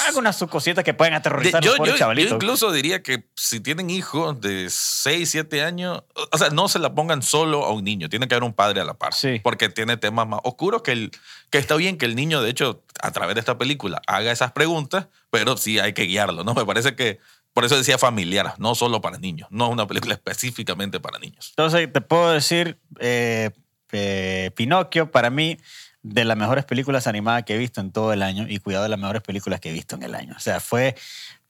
Algunas 0.06 0.36
sus 0.36 0.48
cositas 0.48 0.84
que 0.84 0.94
pueden 0.94 1.12
De- 1.12 1.18
aterrorizar 1.18 1.62
a 1.62 1.64
yo, 1.64 1.70
los 1.70 1.78
pobres 1.78 1.92
yo- 1.92 1.96
yo 1.96 1.98
chavalitos. 1.98 2.32
incluso 2.34 2.72
diría 2.72 3.02
que 3.02 3.28
si 3.34 3.60
tienen 3.60 3.90
hijos 3.90 4.40
de 4.40 4.66
6, 4.70 5.30
7 5.30 5.62
años, 5.62 6.02
o 6.32 6.38
sea, 6.38 6.50
no 6.50 6.68
se 6.68 6.78
la 6.78 6.94
pongan 6.94 7.22
solo 7.22 7.64
a 7.64 7.72
un 7.72 7.84
niño, 7.84 8.08
tiene 8.08 8.28
que 8.28 8.34
haber 8.34 8.44
un 8.44 8.52
padre 8.54 8.80
a 8.80 8.84
la 8.84 8.94
par, 8.94 9.14
Sí. 9.14 9.40
porque 9.42 9.68
tiene 9.68 9.96
temas 9.96 10.26
más 10.26 10.40
oscuros 10.44 10.82
que, 10.82 10.92
el, 10.92 11.10
que 11.50 11.58
está 11.58 11.76
bien 11.76 11.96
que 11.98 12.06
el 12.06 12.14
niño, 12.16 12.42
de 12.42 12.50
hecho, 12.50 12.82
a 13.00 13.10
través 13.12 13.34
de 13.34 13.40
esta 13.40 13.58
película 13.58 14.00
haga 14.06 14.32
esas 14.32 14.52
preguntas, 14.52 15.08
pero 15.30 15.56
sí 15.56 15.78
hay 15.78 15.92
que 15.92 16.02
guiarlo, 16.04 16.44
¿no? 16.44 16.54
Me 16.54 16.66
parece 16.66 16.94
que, 16.96 17.18
por 17.52 17.64
eso 17.64 17.76
decía 17.76 17.96
familiar, 17.98 18.54
no 18.58 18.74
solo 18.74 19.00
para 19.00 19.18
niños, 19.18 19.48
no 19.50 19.66
es 19.66 19.72
una 19.72 19.86
película 19.86 20.14
específicamente 20.14 21.00
para 21.00 21.18
niños. 21.18 21.48
Entonces, 21.50 21.90
te 21.92 22.00
puedo 22.00 22.30
decir, 22.32 22.78
eh, 23.00 23.50
eh, 23.92 24.50
Pinocchio, 24.56 25.10
para 25.10 25.30
mí, 25.30 25.58
de 26.08 26.24
las 26.24 26.36
mejores 26.36 26.64
películas 26.64 27.08
animadas 27.08 27.42
que 27.42 27.54
he 27.54 27.58
visto 27.58 27.80
en 27.80 27.90
todo 27.90 28.12
el 28.12 28.22
año, 28.22 28.46
y 28.48 28.58
cuidado 28.58 28.84
de 28.84 28.88
las 28.90 28.98
mejores 28.98 29.22
películas 29.22 29.60
que 29.60 29.70
he 29.70 29.72
visto 29.72 29.96
en 29.96 30.04
el 30.04 30.14
año. 30.14 30.34
O 30.36 30.40
sea, 30.40 30.60
fue, 30.60 30.94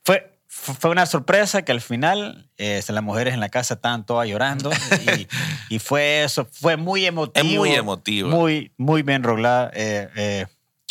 fue, 0.03 0.32
fue 0.49 0.91
una 0.91 1.05
sorpresa 1.05 1.62
que 1.62 1.73
al 1.73 1.82
final 1.82 2.49
eh, 2.56 2.82
las 2.88 3.03
mujeres 3.03 3.35
en 3.35 3.41
la 3.41 3.50
casa 3.50 3.75
estaban 3.75 4.06
todas 4.06 4.26
llorando, 4.26 4.70
y, 4.70 5.29
y 5.75 5.79
fue 5.79 6.25
eso, 6.25 6.49
fue 6.50 6.79
muy 6.79 7.05
emotivo. 7.05 7.47
Es 7.47 7.58
muy 7.58 7.70
emotivo. 7.73 8.31
Muy, 8.31 8.73
muy 8.79 9.03
bien 9.03 9.23
lograda, 9.23 9.70
eh, 9.75 10.08
eh, 10.17 10.47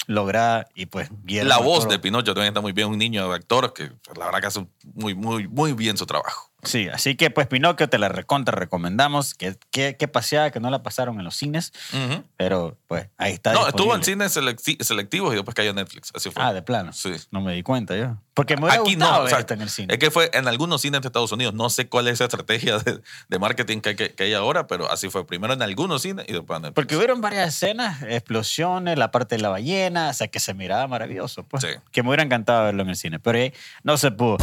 lograda, 0.06 0.68
y 0.76 0.86
pues... 0.86 1.10
La 1.26 1.58
voz 1.58 1.90
de 1.90 1.98
Pinocho 1.98 2.36
también 2.36 2.50
está 2.50 2.62
muy 2.62 2.72
bien, 2.72 2.90
un 2.90 3.00
niño 3.00 3.32
actor 3.32 3.74
que 3.74 3.92
la 4.16 4.26
verdad 4.26 4.42
que 4.42 4.48
hace 4.48 4.68
muy, 4.94 5.16
muy, 5.16 5.48
muy 5.48 5.74
bien 5.74 5.98
su 5.98 6.06
trabajo. 6.06 6.52
Sí, 6.66 6.90
así 6.90 7.16
que 7.16 7.30
pues 7.30 7.48
Pinocchio 7.48 7.88
te 7.90 7.98
la 7.98 8.10
recontra 8.10 8.56
recomendamos, 8.58 9.34
que, 9.34 9.56
que, 9.72 9.96
que 9.98 10.08
paseada 10.08 10.52
que 10.52 10.60
no 10.60 10.70
la 10.70 10.84
pasaron 10.84 11.18
en 11.20 11.24
los 11.26 11.36
cines, 11.36 11.72
Ujú. 11.94 12.24
pero 12.38 12.78
pues 12.88 13.08
ahí 13.18 13.34
está. 13.34 13.54
No, 13.54 13.68
estuvo 13.68 13.94
en 13.96 14.02
disponible. 14.02 14.30
cines 14.30 14.58
selecti- 14.58 14.84
selectivos 14.84 15.34
y 15.34 15.36
después 15.36 15.56
cayó 15.56 15.70
en 15.70 15.78
Netflix. 15.78 16.12
Así 16.16 16.30
fue. 16.32 16.44
Ah, 16.44 16.54
de 16.54 16.62
plano. 16.62 16.92
Sí. 16.94 17.14
No 17.32 17.42
me 17.42 17.54
di 17.54 17.64
cuenta 17.64 17.96
yo. 17.96 18.18
Porque 18.34 18.58
me 18.58 18.64
hubiera 18.66 18.82
Aquí 18.82 18.96
gustado 18.96 19.12
no, 19.14 19.18
o 19.20 19.22
ver 19.22 19.30
sea, 19.30 19.40
esto 19.40 19.54
en 19.54 19.62
el 19.62 19.70
cine. 19.70 19.94
es 19.94 20.00
que 20.00 20.12
fue 20.12 20.30
en 20.34 20.48
algunos 20.48 20.82
cines 20.82 21.00
de 21.02 21.08
Estados 21.08 21.32
Unidos. 21.32 21.54
No 21.54 21.70
sé 21.70 21.88
cuál 21.88 22.08
es 22.08 22.16
esa 22.16 22.26
estrategia 22.26 22.80
de, 22.80 23.00
de 23.30 23.40
marketing 23.40 23.80
que 23.80 23.90
hay, 23.90 23.96
que, 23.96 24.14
que 24.14 24.24
hay 24.24 24.34
ahora, 24.34 24.68
pero 24.68 24.92
así 24.92 25.10
fue. 25.10 25.26
Primero 25.26 25.54
en 25.54 25.62
algunos 25.62 26.02
cines 26.02 26.26
y 26.28 26.34
después 26.34 26.58
en 26.58 26.64
Netflix. 26.64 26.76
Porque 26.76 26.98
hubieron 26.98 27.22
varias 27.22 27.48
escenas, 27.56 28.02
explosiones, 28.04 28.98
la 28.98 29.12
parte 29.12 29.36
de 29.38 29.42
la 29.42 29.50
ballena, 29.50 30.10
o 30.10 30.14
sea, 30.14 30.28
que 30.28 30.40
se 30.42 30.54
miraba 30.54 30.88
maravilloso. 30.88 31.44
Pues, 31.44 31.64
Sí. 31.64 31.70
Que 31.92 32.04
me 32.04 32.10
hubiera 32.10 32.24
encantado 32.24 32.66
verlo 32.66 32.84
en 32.84 32.90
el 32.90 32.96
cine, 32.98 33.20
pero 33.20 33.38
eh, 33.38 33.54
no 33.84 33.98
se 33.98 34.12
pudo. 34.12 34.38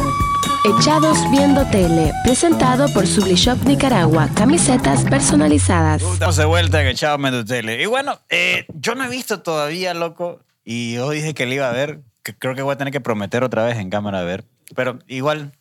Echados 0.65 1.17
Viendo 1.29 1.65
Tele, 1.71 2.13
presentado 2.23 2.87
por 2.93 3.05
Sublishop 3.05 3.61
Nicaragua, 3.65 4.29
camisetas 4.33 5.03
personalizadas. 5.03 6.01
Estamos 6.01 6.37
de 6.37 6.45
vuelta 6.45 6.81
en 6.81 6.87
Echado 6.87 7.17
Medio 7.17 7.43
Tele. 7.43 7.83
Y 7.83 7.85
bueno, 7.85 8.21
eh, 8.29 8.65
yo 8.73 8.95
no 8.95 9.03
he 9.03 9.09
visto 9.09 9.41
todavía, 9.41 9.93
loco, 9.93 10.39
y 10.63 10.93
yo 10.93 11.09
dije 11.09 11.33
que 11.33 11.45
le 11.45 11.55
iba 11.55 11.67
a 11.67 11.73
ver, 11.73 11.99
que 12.23 12.33
creo 12.33 12.55
que 12.55 12.61
voy 12.61 12.75
a 12.75 12.77
tener 12.77 12.93
que 12.93 13.01
prometer 13.01 13.43
otra 13.43 13.65
vez 13.65 13.77
en 13.77 13.89
cámara 13.89 14.19
a 14.19 14.23
ver. 14.23 14.45
Pero 14.73 14.99
igual, 15.07 15.51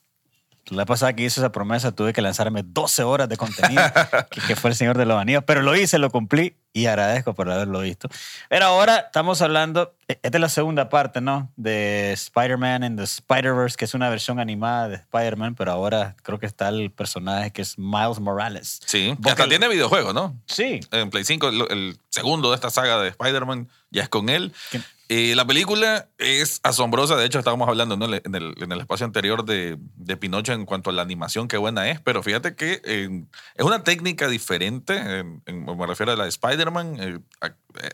la 0.71 0.87
pasada 0.87 1.13
que 1.15 1.25
hice 1.25 1.41
esa 1.41 1.53
promesa 1.53 1.93
tuve 1.93 2.13
que 2.13 2.23
lanzarme 2.23 2.63
12 2.65 3.03
horas 3.03 3.29
de 3.29 3.37
contenido, 3.37 3.83
que, 4.31 4.41
que 4.41 4.57
fue 4.57 4.71
El 4.71 4.77
Señor 4.77 4.97
de 4.97 5.07
los 5.07 5.21
Anillos, 5.21 5.43
pero 5.47 5.61
lo 5.63 5.77
hice, 5.77 5.99
lo 5.99 6.11
cumplí 6.11 6.57
y 6.73 6.87
agradezco 6.87 7.35
por 7.35 7.51
haberlo 7.51 7.81
visto. 7.81 8.09
Pero 8.49 8.65
ahora 8.67 8.97
estamos 8.99 9.43
hablando, 9.43 9.95
eh, 10.09 10.19
esta 10.23 10.39
es 10.39 10.41
la 10.41 10.49
segunda 10.49 10.89
parte, 10.89 11.21
¿no? 11.21 11.51
De 11.57 12.13
Spider-Man 12.13 12.85
and 12.85 12.99
the 12.99 13.05
Spider-Verse, 13.05 13.77
que 13.77 13.85
es 13.85 13.95
una 13.95 14.09
versión 14.09 14.41
animada 14.41 14.89
de 14.89 14.95
Spider-Man, 14.97 15.55
pero 15.55 15.73
ahora 15.73 16.17
creo 16.23 16.39
que 16.39 16.47
está 16.47 16.69
el 16.71 16.91
personaje 16.91 17.51
que 17.51 17.63
es 17.63 17.79
Miles 17.79 18.21
Morales. 18.21 18.81
Sí, 18.87 19.15
que 19.23 19.31
hasta 19.31 19.49
tiene 19.49 19.69
videojuego, 19.69 20.13
¿no? 20.13 20.35
Sí, 20.47 20.81
En 20.93 21.11
Play 21.11 21.25
5, 21.25 21.49
el, 21.49 21.61
el 21.71 21.99
segundo 22.09 22.51
de 22.51 22.55
esta 22.55 22.71
saga 22.71 22.99
de 23.01 23.09
Spider-Man 23.09 23.69
ya 23.91 24.03
es 24.05 24.09
con 24.09 24.29
él. 24.29 24.53
Que- 24.71 24.81
Eh, 25.15 25.35
la 25.37 25.47
película 25.47 26.09
es 26.17 26.59
asombrosa, 26.63 27.17
de 27.17 27.27
hecho 27.27 27.39
estábamos 27.39 27.69
hablando 27.69 27.99
¿no? 27.99 28.07
en, 28.07 28.15
el, 28.35 28.55
en, 28.59 28.73
el, 28.73 28.81
espacio 28.81 29.05
anterior 29.05 29.45
de, 29.45 29.77
de, 29.79 30.17
Pinocho 30.17 30.55
en 30.55 30.65
cuanto 30.65 30.89
a 30.89 30.95
la 30.95 31.03
animación, 31.03 31.49
qué 31.49 31.59
buena 31.59 31.91
es, 31.91 32.01
pero 32.01 32.23
fíjate 32.23 32.57
que 32.57 32.81
eh, 32.83 33.23
es 33.55 33.63
una 33.67 33.85
técnica 33.85 34.27
diferente, 34.27 34.97
en, 34.97 35.43
me 35.45 35.87
refiero 35.87 36.13
a 36.13 36.17
la 36.17 36.23
de 36.23 36.31
Spider-Man, 36.31 36.97
eh, 36.99 37.19
eh, 37.43 37.91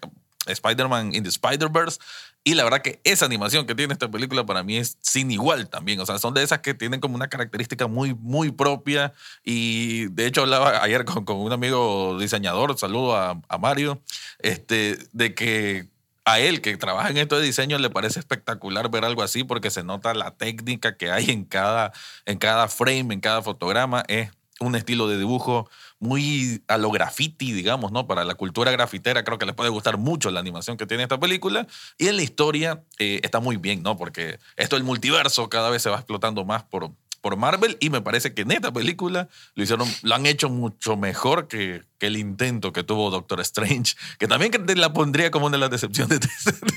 Spider-Man 0.46 1.12
in 1.12 1.24
the 1.24 1.28
Spider-Verse, 1.28 1.98
y 2.44 2.54
la 2.54 2.62
verdad 2.62 2.82
que 2.82 3.00
esa 3.02 3.26
animación 3.26 3.66
que 3.66 3.74
tiene 3.74 3.94
esta 3.94 4.08
película 4.08 4.46
para 4.46 4.62
mí 4.62 4.76
es 4.76 4.96
sin 5.00 5.32
igual 5.32 5.68
también. 5.68 5.98
O 6.00 6.06
sea, 6.06 6.18
son 6.18 6.34
de 6.34 6.44
esas 6.44 6.60
que 6.60 6.72
tienen 6.72 7.00
como 7.00 7.16
una 7.16 7.28
característica 7.28 7.88
muy, 7.88 8.14
muy 8.14 8.52
propia. 8.52 9.12
Y 9.44 10.06
de 10.06 10.26
hecho 10.26 10.42
hablaba 10.42 10.82
ayer 10.82 11.04
con, 11.04 11.26
con 11.26 11.36
un 11.38 11.52
amigo 11.52 12.16
diseñador, 12.18 12.78
saludo 12.78 13.16
a, 13.16 13.38
a 13.48 13.58
Mario, 13.58 14.00
este, 14.38 14.96
de 15.12 15.34
que 15.34 15.88
a 16.32 16.40
él 16.40 16.60
que 16.60 16.76
trabaja 16.76 17.10
en 17.10 17.16
esto 17.16 17.38
de 17.38 17.46
diseño 17.46 17.78
le 17.78 17.90
parece 17.90 18.18
espectacular 18.20 18.90
ver 18.90 19.04
algo 19.04 19.22
así 19.22 19.44
porque 19.44 19.70
se 19.70 19.82
nota 19.82 20.14
la 20.14 20.36
técnica 20.36 20.96
que 20.96 21.10
hay 21.10 21.30
en 21.30 21.44
cada, 21.44 21.92
en 22.26 22.38
cada 22.38 22.68
frame, 22.68 23.14
en 23.14 23.20
cada 23.20 23.42
fotograma. 23.42 24.04
Es 24.08 24.30
un 24.60 24.74
estilo 24.74 25.08
de 25.08 25.18
dibujo 25.18 25.70
muy 26.00 26.62
a 26.68 26.76
lo 26.76 26.90
graffiti, 26.90 27.52
digamos, 27.52 27.92
¿no? 27.92 28.06
Para 28.06 28.24
la 28.24 28.34
cultura 28.34 28.70
grafitera 28.70 29.24
creo 29.24 29.38
que 29.38 29.46
les 29.46 29.54
puede 29.54 29.70
gustar 29.70 29.98
mucho 29.98 30.30
la 30.30 30.40
animación 30.40 30.76
que 30.76 30.86
tiene 30.86 31.04
esta 31.04 31.18
película. 31.18 31.66
Y 31.96 32.08
en 32.08 32.16
la 32.16 32.22
historia 32.22 32.82
eh, 32.98 33.20
está 33.22 33.40
muy 33.40 33.56
bien, 33.56 33.82
¿no? 33.82 33.96
Porque 33.96 34.38
esto 34.56 34.76
del 34.76 34.84
multiverso 34.84 35.48
cada 35.48 35.70
vez 35.70 35.82
se 35.82 35.90
va 35.90 35.96
explotando 35.96 36.44
más 36.44 36.64
por, 36.64 36.90
por 37.20 37.36
Marvel 37.36 37.76
y 37.80 37.90
me 37.90 38.00
parece 38.00 38.34
que 38.34 38.42
en 38.42 38.52
esta 38.52 38.72
película 38.72 39.28
lo 39.54 39.62
hicieron, 39.62 39.88
lo 40.02 40.14
han 40.14 40.26
hecho 40.26 40.48
mucho 40.48 40.96
mejor 40.96 41.48
que, 41.48 41.82
que 41.98 42.06
el 42.06 42.16
intento 42.16 42.72
que 42.72 42.84
tuvo 42.84 43.10
Doctor 43.10 43.40
Strange, 43.40 43.96
que 44.18 44.28
también 44.28 44.52
la 44.76 44.92
pondría 44.92 45.30
como 45.30 45.46
una 45.46 45.56
de 45.56 45.60
las 45.60 45.70
decepciones 45.70 46.20
de, 46.20 46.28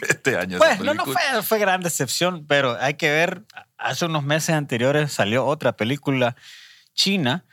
este 0.09 0.37
año. 0.37 0.57
Pues 0.57 0.79
no, 0.79 0.93
no 0.93 1.05
fue, 1.05 1.21
fue 1.43 1.59
gran 1.59 1.81
decepción, 1.81 2.45
pero 2.47 2.77
hay 2.79 2.95
que 2.95 3.09
ver, 3.09 3.43
hace 3.77 4.05
unos 4.05 4.23
meses 4.23 4.55
anteriores 4.55 5.13
salió 5.13 5.45
otra 5.45 5.73
película 5.73 6.35
china 6.93 7.45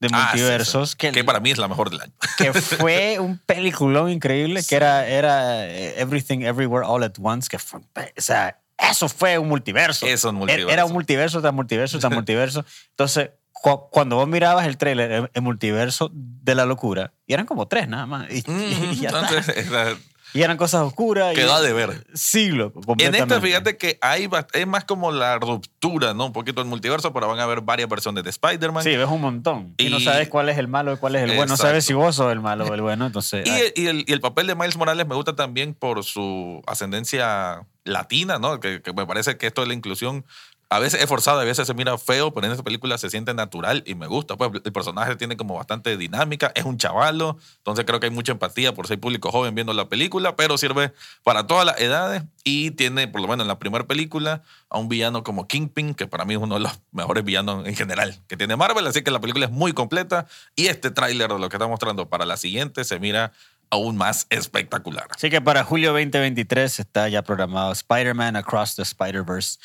de 0.00 0.08
Ah, 0.12 0.30
sí, 0.32 0.38
multiversos 0.38 0.90
sí. 0.90 0.96
que, 0.96 1.12
que 1.12 1.24
para 1.24 1.40
mí 1.40 1.50
es 1.50 1.58
la 1.58 1.68
mejor 1.68 1.90
del 1.90 2.00
año. 2.00 2.12
que 2.38 2.52
fue 2.54 3.18
un 3.20 3.38
peliculón 3.38 4.10
increíble 4.10 4.62
que 4.66 4.74
era, 4.74 5.06
era 5.06 5.66
eh, 5.66 6.00
Everything 6.00 6.40
Everywhere 6.40 6.86
All 6.86 7.02
at 7.04 7.12
Once 7.20 7.48
que 7.48 7.58
fue, 7.58 7.80
o 7.80 8.20
sea, 8.20 8.58
eso 8.88 9.08
fue 9.08 9.38
un 9.38 9.48
multiverso. 9.48 10.06
Es 10.06 10.24
un 10.24 10.36
multiverso. 10.36 10.70
Era 10.70 10.84
un 10.84 10.92
multiverso 10.92 11.40
tras 11.40 11.52
multiverso 11.52 11.98
tras 11.98 12.12
multiverso. 12.12 12.64
Entonces, 12.90 13.30
cu- 13.52 13.88
cuando 13.90 14.16
vos 14.16 14.28
mirabas 14.28 14.66
el 14.66 14.76
trailer, 14.76 15.30
el, 15.32 15.42
multiverso 15.42 16.10
de 16.12 16.54
la 16.54 16.64
locura, 16.66 17.12
y 17.26 17.34
eran 17.34 17.46
como 17.46 17.68
tres 17.68 17.88
nada 17.88 18.06
más. 18.06 18.28
Y, 18.30 18.42
y 18.48 18.96
ya. 19.00 19.10
Entonces, 19.10 19.48
era- 19.56 19.96
Y 20.32 20.42
eran 20.42 20.56
cosas 20.56 20.82
oscuras. 20.82 21.34
quedó 21.34 21.52
y, 21.52 21.56
a 21.56 21.60
deber. 21.60 22.06
Siglo. 22.14 22.72
En 22.98 23.14
esta, 23.14 23.40
fíjate 23.40 23.76
que 23.76 23.98
hay 24.00 24.28
es 24.52 24.66
más 24.66 24.84
como 24.84 25.10
la 25.10 25.38
ruptura, 25.38 26.14
¿no? 26.14 26.26
Un 26.26 26.32
poquito 26.32 26.60
del 26.60 26.68
multiverso, 26.68 27.12
pero 27.12 27.28
van 27.28 27.38
a 27.38 27.44
haber 27.44 27.60
varias 27.60 27.88
versiones 27.88 28.24
de 28.24 28.30
Spider-Man. 28.30 28.84
Sí, 28.84 28.96
ves 28.96 29.08
un 29.08 29.20
montón. 29.20 29.74
Y, 29.78 29.90
no 29.90 30.00
sabes 30.00 30.28
cuál 30.28 30.48
es 30.48 30.58
el 30.58 30.68
malo 30.68 30.92
y 30.92 30.96
cuál 30.96 31.16
es 31.16 31.22
el 31.22 31.36
bueno. 31.36 31.46
No 31.46 31.56
sabes 31.56 31.84
si 31.84 31.92
vos 31.92 32.16
sos 32.16 32.32
el 32.32 32.40
malo 32.40 32.66
o 32.66 32.74
el 32.74 32.80
bueno. 32.80 33.06
Entonces, 33.06 33.46
el- 33.46 33.72
y 33.74 33.86
el, 33.86 34.04
y 34.06 34.12
el 34.12 34.20
papel 34.20 34.46
de 34.46 34.54
Miles 34.54 34.76
Morales 34.76 35.06
me 35.06 35.14
gusta 35.14 35.34
también 35.34 35.74
por 35.74 36.04
su 36.04 36.62
ascendencia 36.66 37.66
latina, 37.84 38.38
¿no? 38.38 38.60
Que, 38.60 38.82
que 38.82 38.92
me 38.92 39.06
parece 39.06 39.36
que 39.36 39.46
esto 39.46 39.62
de 39.62 39.68
la 39.68 39.74
inclusión 39.74 40.24
a 40.72 40.78
veces 40.78 41.02
es 41.02 41.08
forzado, 41.08 41.40
a 41.40 41.44
veces 41.44 41.66
se 41.66 41.74
mira 41.74 41.98
feo, 41.98 42.32
pero 42.32 42.46
en 42.46 42.52
esta 42.52 42.62
película 42.62 42.96
se 42.96 43.10
siente 43.10 43.34
natural 43.34 43.82
y 43.86 43.96
me 43.96 44.06
gusta. 44.06 44.36
Pues 44.36 44.52
el 44.64 44.72
personaje 44.72 45.16
tiene 45.16 45.36
como 45.36 45.56
bastante 45.56 45.96
dinámica, 45.96 46.52
es 46.54 46.64
un 46.64 46.78
chavalo, 46.78 47.38
entonces 47.56 47.84
creo 47.84 47.98
que 47.98 48.06
hay 48.06 48.12
mucha 48.12 48.30
empatía 48.30 48.72
por 48.72 48.86
ser 48.86 49.00
público 49.00 49.32
joven 49.32 49.52
viendo 49.56 49.72
la 49.72 49.88
película, 49.88 50.36
pero 50.36 50.56
sirve 50.58 50.92
para 51.24 51.48
todas 51.48 51.66
las 51.66 51.80
edades 51.80 52.22
y 52.44 52.70
tiene, 52.70 53.08
por 53.08 53.20
lo 53.20 53.26
menos 53.26 53.42
en 53.42 53.48
la 53.48 53.58
primera 53.58 53.88
película, 53.88 54.42
a 54.68 54.78
un 54.78 54.88
villano 54.88 55.24
como 55.24 55.48
Kingpin, 55.48 55.92
que 55.94 56.06
para 56.06 56.24
mí 56.24 56.34
es 56.34 56.40
uno 56.40 56.54
de 56.54 56.60
los 56.60 56.80
mejores 56.92 57.24
villanos 57.24 57.66
en 57.66 57.74
general 57.74 58.16
que 58.28 58.36
tiene 58.36 58.54
Marvel, 58.54 58.86
así 58.86 59.02
que 59.02 59.10
la 59.10 59.20
película 59.20 59.46
es 59.46 59.52
muy 59.52 59.72
completa 59.72 60.28
y 60.54 60.68
este 60.68 60.92
tráiler 60.92 61.32
de 61.32 61.38
lo 61.40 61.48
que 61.48 61.56
está 61.56 61.66
mostrando 61.66 62.08
para 62.08 62.24
la 62.24 62.36
siguiente 62.36 62.84
se 62.84 63.00
mira 63.00 63.32
aún 63.70 63.96
más 63.96 64.28
espectacular. 64.30 65.08
Así 65.10 65.30
que 65.30 65.40
para 65.40 65.64
julio 65.64 65.90
2023 65.90 66.78
está 66.78 67.08
ya 67.08 67.22
programado 67.22 67.72
Spider-Man 67.72 68.36
Across 68.36 68.76
the 68.76 68.82
Spider-Verse 68.82 69.58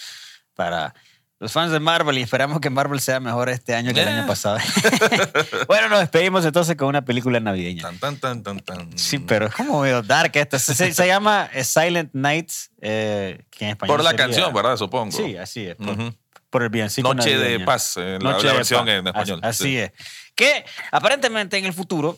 para 0.55 0.93
los 1.37 1.51
fans 1.51 1.71
de 1.71 1.79
Marvel 1.81 2.17
y 2.17 2.21
esperamos 2.21 2.59
que 2.61 2.69
Marvel 2.69 2.99
sea 3.01 3.19
mejor 3.19 3.49
este 3.49 3.75
año 3.75 3.93
que 3.93 4.01
el 4.01 4.07
Eh. 4.07 4.11
año 4.11 4.25
pasado. 4.27 4.57
bueno, 5.67 5.89
nos 5.89 5.99
despedimos 5.99 6.45
entonces 6.45 6.75
con 6.75 6.87
una 6.87 7.03
película 7.03 7.39
navideña. 7.39 7.83
Tan, 7.83 7.99
tan, 7.99 8.19
tan, 8.19 8.41
tan, 8.43 8.59
tan. 8.61 8.97
Sí, 8.97 9.19
pero 9.19 9.47
es 9.47 9.53
como 9.53 9.81
medio 9.81 10.01
dark 10.01 10.31
esto. 10.35 10.57
Se, 10.57 10.73
se- 10.73 10.93
se 10.93 11.07
llama 11.07 11.49
eh, 11.53 11.63
Silent 11.63 12.11
Night, 12.13 12.49
eh, 12.81 13.43
que 13.51 13.65
en 13.65 13.71
español 13.71 13.95
Por 13.97 14.03
la 14.03 14.11
sería- 14.11 14.25
canción, 14.25 14.53
¿verdad? 14.53 14.77
Supongo. 14.77 15.11
Sí, 15.11 15.35
así 15.37 15.65
es. 15.67 15.75
Por, 15.75 15.89
Ujú. 15.89 16.15
por 16.49 16.63
el 16.63 16.69
villancico 16.69 17.13
Noche 17.13 17.37
de 17.37 17.59
paz, 17.59 17.95
eh, 17.97 18.17
la, 18.21 18.31
Noche 18.31 18.45
la 18.45 18.51
de 18.51 18.57
versión 18.57 18.85
paz. 18.85 18.95
en 18.95 19.07
español. 19.07 19.39
Así, 19.43 19.63
sí. 19.63 19.77
es. 19.77 19.91
Que 20.35 20.63
aparentemente 20.91 21.57
en 21.57 21.65
el 21.65 21.73
futuro 21.73 22.17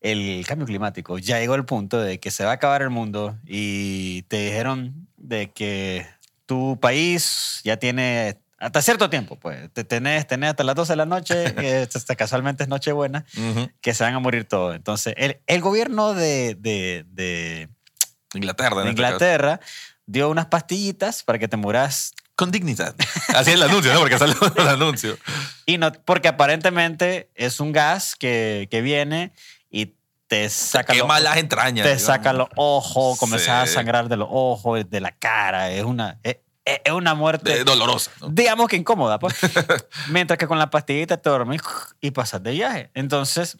el 0.00 0.44
cambio 0.46 0.66
climático 0.66 1.18
ya 1.18 1.38
llegó 1.38 1.54
al 1.54 1.64
punto 1.64 2.00
de 2.00 2.18
que 2.20 2.30
se 2.30 2.44
va 2.44 2.50
a 2.50 2.54
acabar 2.54 2.82
el 2.82 2.90
mundo 2.90 3.36
y 3.46 4.22
te 4.22 4.36
dijeron 4.46 5.08
de 5.16 5.50
que 5.50 6.06
tu 6.48 6.80
país 6.80 7.60
ya 7.62 7.76
tiene 7.76 8.38
hasta 8.58 8.80
cierto 8.82 9.08
tiempo, 9.10 9.36
pues 9.38 9.70
te 9.72 9.84
tenés, 9.84 10.26
tenés 10.26 10.50
hasta 10.50 10.64
las 10.64 10.74
12 10.74 10.94
de 10.94 10.96
la 10.96 11.04
noche, 11.06 11.54
que 11.54 11.86
hasta 11.94 12.16
casualmente 12.16 12.64
es 12.64 12.68
Nochebuena, 12.68 13.24
Ujú. 13.36 13.70
que 13.82 13.92
se 13.94 14.02
van 14.02 14.14
a 14.14 14.18
morir 14.18 14.46
todos. 14.46 14.74
Entonces, 14.74 15.12
el, 15.18 15.40
el 15.46 15.60
gobierno 15.60 16.14
de, 16.14 16.56
de- 16.58 17.04
de- 17.10 17.68
Inglaterra. 18.34 18.76
de 18.76 18.80
este. 18.82 18.90
Inglaterra 18.90 19.60
dio 20.06 20.28
unas 20.30 20.46
pastillitas 20.46 21.22
para 21.22 21.38
que 21.38 21.46
te 21.48 21.56
muras 21.56 22.14
Con 22.34 22.50
dignidad. 22.50 22.94
Así 23.28 23.50
es 23.50 23.56
el 23.56 23.62
anuncio, 23.62 23.92
¿no? 23.92 24.00
Porque 24.00 24.18
salió 24.18 24.36
el 24.56 24.68
anuncio. 24.68 25.18
Y 25.66 25.76
no, 25.78 25.92
porque 25.92 26.28
aparentemente 26.28 27.30
es 27.34 27.60
un 27.60 27.72
gas 27.72 28.16
que, 28.16 28.68
que 28.70 28.80
viene 28.80 29.32
te 30.28 30.48
saca, 30.50 30.92
los, 30.94 31.02
Quema 31.02 31.18
las 31.20 31.36
entrañas. 31.38 31.82
te 31.84 31.88
digamos. 31.96 32.02
saca 32.02 32.32
los 32.32 32.48
ojos, 32.56 33.18
comenzás 33.18 33.68
Sí. 33.68 33.72
a 33.72 33.78
sangrar 33.78 34.08
de 34.08 34.16
los 34.16 34.28
ojos, 34.30 34.88
de 34.88 35.00
la 35.00 35.10
cara. 35.12 35.70
Es 35.70 35.82
una, 35.84 36.18
es, 36.22 36.36
es 36.64 36.92
una 36.92 37.14
muerte, 37.14 37.50
De- 37.58 37.64
dolorosa. 37.64 38.10
¿no? 38.20 38.28
digamos 38.28 38.68
que 38.68 38.76
incómoda. 38.76 39.18
Pues. 39.18 39.34
Mientras 40.10 40.38
que 40.38 40.46
con 40.46 40.58
la 40.58 40.68
pastillita 40.70 41.16
te 41.16 41.30
dormís 41.30 41.62
y 42.00 42.10
pasas 42.12 42.42
de 42.42 42.52
viaje. 42.52 42.90
Entonces, 42.94 43.58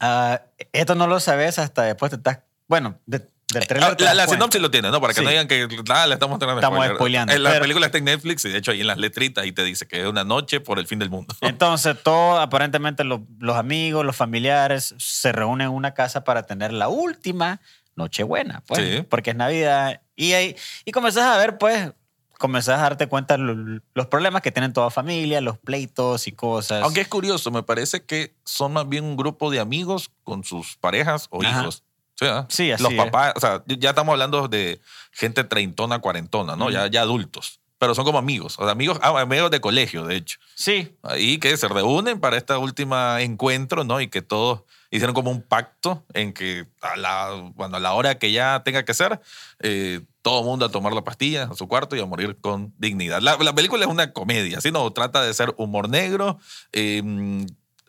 ah, 0.00 0.42
esto 0.72 0.94
no 0.94 1.06
lo 1.06 1.18
sabes 1.20 1.58
hasta 1.58 1.82
después 1.82 2.10
te 2.10 2.16
estás... 2.16 2.40
Bueno, 2.68 2.98
de- 3.06 3.26
del 3.52 3.66
trailer 3.66 3.96
te 3.96 4.04
La, 4.04 4.14
la 4.14 4.26
sinopsis 4.26 4.60
lo 4.60 4.70
tiene, 4.70 4.90
¿no? 4.90 5.00
Para 5.00 5.14
que 5.14 5.20
Sí. 5.20 5.24
no 5.24 5.30
digan 5.30 5.48
que 5.48 5.66
nada, 5.88 6.06
le 6.06 6.14
estamos 6.14 6.38
tirando 6.38 6.58
Estamos 6.60 6.78
spoiler. 6.78 6.96
spoileando, 6.96 7.32
En 7.32 7.42
la 7.42 7.50
pero- 7.50 7.62
película 7.62 7.86
está 7.86 7.98
en 7.98 8.04
Netflix 8.04 8.44
y 8.44 8.50
de 8.50 8.58
hecho 8.58 8.70
ahí 8.72 8.80
en 8.82 8.86
las 8.86 8.98
letritas 8.98 9.44
ahí 9.44 9.52
te 9.52 9.64
dice 9.64 9.86
que 9.88 10.00
es 10.02 10.06
una 10.06 10.24
noche 10.24 10.60
por 10.60 10.78
el 10.78 10.86
fin 10.86 10.98
del 10.98 11.10
mundo. 11.10 11.34
Entonces, 11.40 11.96
todo, 12.02 12.38
aparentemente 12.38 13.04
los, 13.04 13.20
los 13.38 13.56
amigos, 13.56 14.04
los 14.04 14.16
familiares 14.16 14.94
se 14.98 15.32
reúnen 15.32 15.68
en 15.68 15.72
una 15.74 15.94
casa 15.94 16.24
para 16.24 16.42
tener 16.44 16.72
la 16.72 16.88
última 16.88 17.60
Nochebuena, 17.96 18.62
pues, 18.66 18.80
Sí. 18.80 19.02
porque 19.08 19.30
es 19.30 19.36
Navidad. 19.36 20.02
Y, 20.14 20.32
ahí, 20.32 20.54
y 20.84 20.92
comenzás 20.92 21.24
a 21.24 21.36
ver, 21.36 21.58
pues, 21.58 21.92
comenzás 22.38 22.78
a 22.78 22.82
darte 22.82 23.08
cuenta 23.08 23.36
lo- 23.36 23.80
los 23.94 24.06
problemas 24.06 24.42
que 24.42 24.52
tienen 24.52 24.72
toda 24.72 24.90
familia, 24.90 25.40
los 25.40 25.58
pleitos 25.58 26.28
y 26.28 26.32
cosas. 26.32 26.82
Aunque 26.84 27.00
es 27.00 27.08
curioso, 27.08 27.50
me 27.50 27.64
parece 27.64 28.04
que 28.04 28.36
son 28.44 28.72
más 28.74 28.88
bien 28.88 29.04
un 29.04 29.16
grupo 29.16 29.50
de 29.50 29.58
amigos 29.58 30.10
con 30.22 30.44
sus 30.44 30.76
parejas 30.76 31.26
o 31.30 31.42
Ajá. 31.44 31.62
hijos. 31.62 31.82
Sí, 32.18 32.26
¿ah? 32.26 32.46
Sí, 32.48 32.72
así 32.72 32.82
Los 32.82 32.92
es. 32.92 32.98
papás, 32.98 33.32
o 33.36 33.40
sea, 33.40 33.62
ya 33.66 33.90
estamos 33.90 34.12
hablando 34.12 34.48
de 34.48 34.80
gente 35.12 35.44
treintona, 35.44 36.00
cuarentona, 36.00 36.56
¿no? 36.56 36.70
Ya, 36.70 36.86
ya 36.88 37.02
adultos. 37.02 37.60
Pero 37.78 37.94
son 37.94 38.04
como 38.04 38.18
amigos, 38.18 38.58
o 38.58 38.64
sea, 38.64 38.72
amigos, 38.72 38.98
ah, 39.02 39.20
amigos 39.20 39.52
de 39.52 39.60
colegio, 39.60 40.04
de 40.04 40.16
hecho. 40.16 40.40
Sí, 40.56 40.96
Ahí 41.04 41.38
que 41.38 41.56
se 41.56 41.68
reúnen 41.68 42.18
para 42.18 42.36
este 42.36 42.54
último 42.56 42.96
encuentro, 43.18 43.84
¿no? 43.84 44.00
Y 44.00 44.08
que 44.08 44.20
todos 44.20 44.62
hicieron 44.90 45.14
como 45.14 45.30
un 45.30 45.42
pacto 45.42 46.02
en 46.12 46.32
que 46.32 46.66
a 46.80 46.96
la, 46.96 47.52
bueno, 47.54 47.76
a 47.76 47.80
la 47.80 47.92
hora 47.92 48.18
que 48.18 48.32
ya 48.32 48.62
tenga 48.64 48.84
que 48.84 48.94
ser, 48.94 49.20
eh, 49.60 50.00
todo 50.22 50.40
el 50.40 50.46
mundo 50.46 50.64
a 50.66 50.70
tomar 50.70 50.92
la 50.92 51.04
pastilla 51.04 51.44
a 51.44 51.54
su 51.54 51.68
cuarto 51.68 51.94
y 51.94 52.00
a 52.00 52.06
morir 52.06 52.36
con 52.40 52.74
dignidad. 52.78 53.20
La, 53.22 53.36
la 53.36 53.52
película 53.54 53.84
es 53.84 53.90
una 53.90 54.12
comedia, 54.12 54.60
¿sí? 54.60 54.72
No, 54.72 54.90
trata 54.92 55.22
de 55.22 55.32
ser 55.32 55.54
humor 55.56 55.88
negro. 55.88 56.40
eh, 56.72 57.00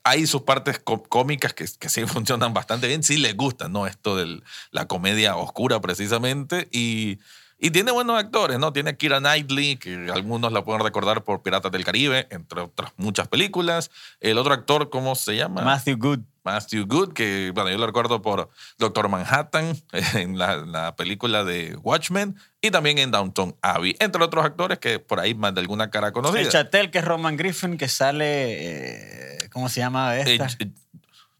hay 0.10 0.25
sus 0.28 0.42
partes 0.42 0.80
có- 0.80 1.04
cómicas 1.04 1.54
que, 1.54 1.66
que 1.80 1.89
sí 1.89 2.06
funcionan 2.08 2.54
bastante 2.54 2.88
bien, 2.88 3.04
sí 3.04 3.18
les 3.18 3.36
gusta, 3.36 3.70
¿no? 3.70 3.88
Esto 3.88 4.16
de 4.18 4.42
la 4.72 4.88
comedia 4.88 5.36
oscura 5.36 5.80
precisamente. 5.80 6.68
Y, 6.72 7.20
y 7.62 7.72
tiene 7.72 7.92
buenos 7.92 8.18
actores, 8.18 8.58
¿no? 8.58 8.72
Tiene 8.72 8.92
a 8.92 8.94
Kira 8.94 9.20
Knightley, 9.20 9.75
que 9.78 10.10
algunos 10.13 10.51
la 10.54 10.63
pueden 10.63 10.82
recordar 10.82 11.24
por 11.24 11.42
Piratas 11.42 11.72
del 11.72 11.84
Caribe, 11.84 12.28
entre 12.32 12.62
otras 12.62 12.92
muchas 12.98 13.28
películas. 13.28 13.92
El 14.22 14.38
otro 14.38 14.54
actor, 14.54 14.89
¿cómo 14.89 15.13
se 15.16 15.36
llama? 15.36 15.62
Matthew 15.63 15.98
Good. 15.98 16.20
Matthew 16.46 16.86
Good, 16.88 17.12
que 17.13 17.51
bueno, 17.54 17.70
yo 17.70 17.78
lo 17.78 17.86
recuerdo 17.86 18.22
por 18.22 18.50
Doctor 18.80 19.10
Manhattan 19.10 19.75
en 20.16 20.38
la, 20.38 20.56
la 20.56 20.96
película 20.96 21.44
de 21.44 21.75
Watchmen 21.84 22.38
y 22.62 22.72
también 22.72 22.98
en 22.98 23.12
Downton 23.12 23.56
Abbey, 23.62 23.96
entre 24.00 24.24
otros 24.24 24.46
actores 24.46 24.80
que 24.80 25.00
por 25.00 25.20
ahí 25.20 25.36
más 25.36 25.54
de 25.54 25.60
alguna 25.62 25.89
cara 25.92 26.13
conocida. 26.13 26.39
El 26.42 26.50
Chatel, 26.50 26.92
que 26.92 27.00
es 27.00 27.06
Roman 27.06 27.36
Griffin, 27.36 27.78
que 27.78 27.89
sale, 27.89 28.24
eh, 28.25 29.28
¿cómo 29.51 29.70
se 29.70 29.79
llama 29.82 30.15
Eh, 30.18 30.24
esta? 30.36 30.48
eh, 30.63 30.72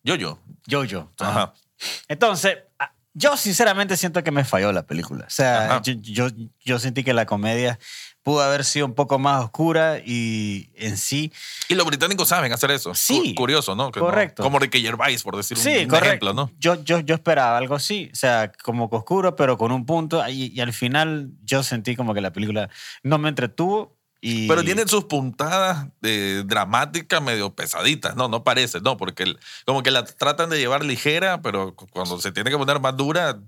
Yo-Yo. 0.04 0.40
Jojo. 0.70 1.12
Ajá. 1.20 1.54
Entonces, 2.08 2.58
a- 2.80 2.94
Yo 3.16 3.36
sinceramente 3.36 3.98
siento 3.98 4.24
que 4.24 4.32
me 4.32 4.46
falló 4.46 4.72
la 4.72 4.84
película. 4.86 5.26
O 5.26 5.30
sea, 5.32 5.82
yo, 5.82 5.94
yo, 6.00 6.28
yo 6.64 6.80
sentí 6.80 7.04
que 7.04 7.12
la 7.14 7.26
comedia 7.26 7.80
pudo 8.22 8.42
haber 8.42 8.64
sido 8.64 8.86
un 8.86 8.94
poco 8.94 9.18
más 9.18 9.44
oscura 9.44 9.98
y 10.06 10.70
en 10.76 10.96
sí... 10.96 11.34
Y 11.68 11.74
los 11.76 11.86
británicos 11.88 12.30
saben 12.30 12.54
hacer 12.54 12.70
eso. 12.72 12.94
Sí. 12.94 13.30
Cu- 13.34 13.42
Curioso, 13.42 13.76
¿no? 13.76 13.92
Que 13.92 14.00
no- 14.00 14.06
Correcto. 14.06 14.44
como 14.44 14.60
Ricky 14.60 14.82
Gervais, 14.82 15.24
por 15.24 15.36
decir 15.36 15.58
Sí, 15.58 15.70
un, 15.80 15.88
correcto. 15.88 16.06
ejemplo, 16.08 16.34
¿no? 16.34 16.52
Yo, 16.60 16.82
yo, 16.84 17.00
yo 17.00 17.16
esperaba 17.16 17.58
algo 17.58 17.74
así, 17.76 18.10
o 18.14 18.16
sea, 18.16 18.52
como 18.64 18.90
que 18.90 18.98
oscuro, 18.98 19.36
pero 19.36 19.58
con 19.58 19.72
un 19.72 19.86
punto. 19.88 20.26
Y, 20.30 20.54
y 20.56 20.62
al 20.62 20.72
final 20.72 21.32
yo 21.44 21.64
sentí 21.64 21.96
como 21.96 22.14
que 22.14 22.22
la 22.22 22.32
película 22.32 22.70
no 23.04 23.18
me 23.18 23.28
entretuvo. 23.30 23.98
Pero 24.48 24.64
tiene 24.64 24.86
sus 24.88 25.06
puntadas 25.06 25.88
de 26.02 26.44
dramáticas 26.44 27.22
medio 27.22 27.56
pesaditas, 27.56 28.16
¿no? 28.16 28.28
No 28.28 28.44
parece, 28.44 28.82
¿no? 28.82 28.98
Porque 28.98 29.36
como 29.66 29.82
que 29.82 29.92
la 29.92 30.04
tratan 30.04 30.50
de 30.50 30.58
llevar 30.60 30.84
ligera, 30.84 31.42
pero 31.42 31.74
cu- 31.76 31.88
cuando 31.88 32.20
se 32.20 32.32
tiene 32.32 32.50
que 32.50 32.58
poner 32.58 32.80
más 32.82 32.98
dura, 32.98 33.40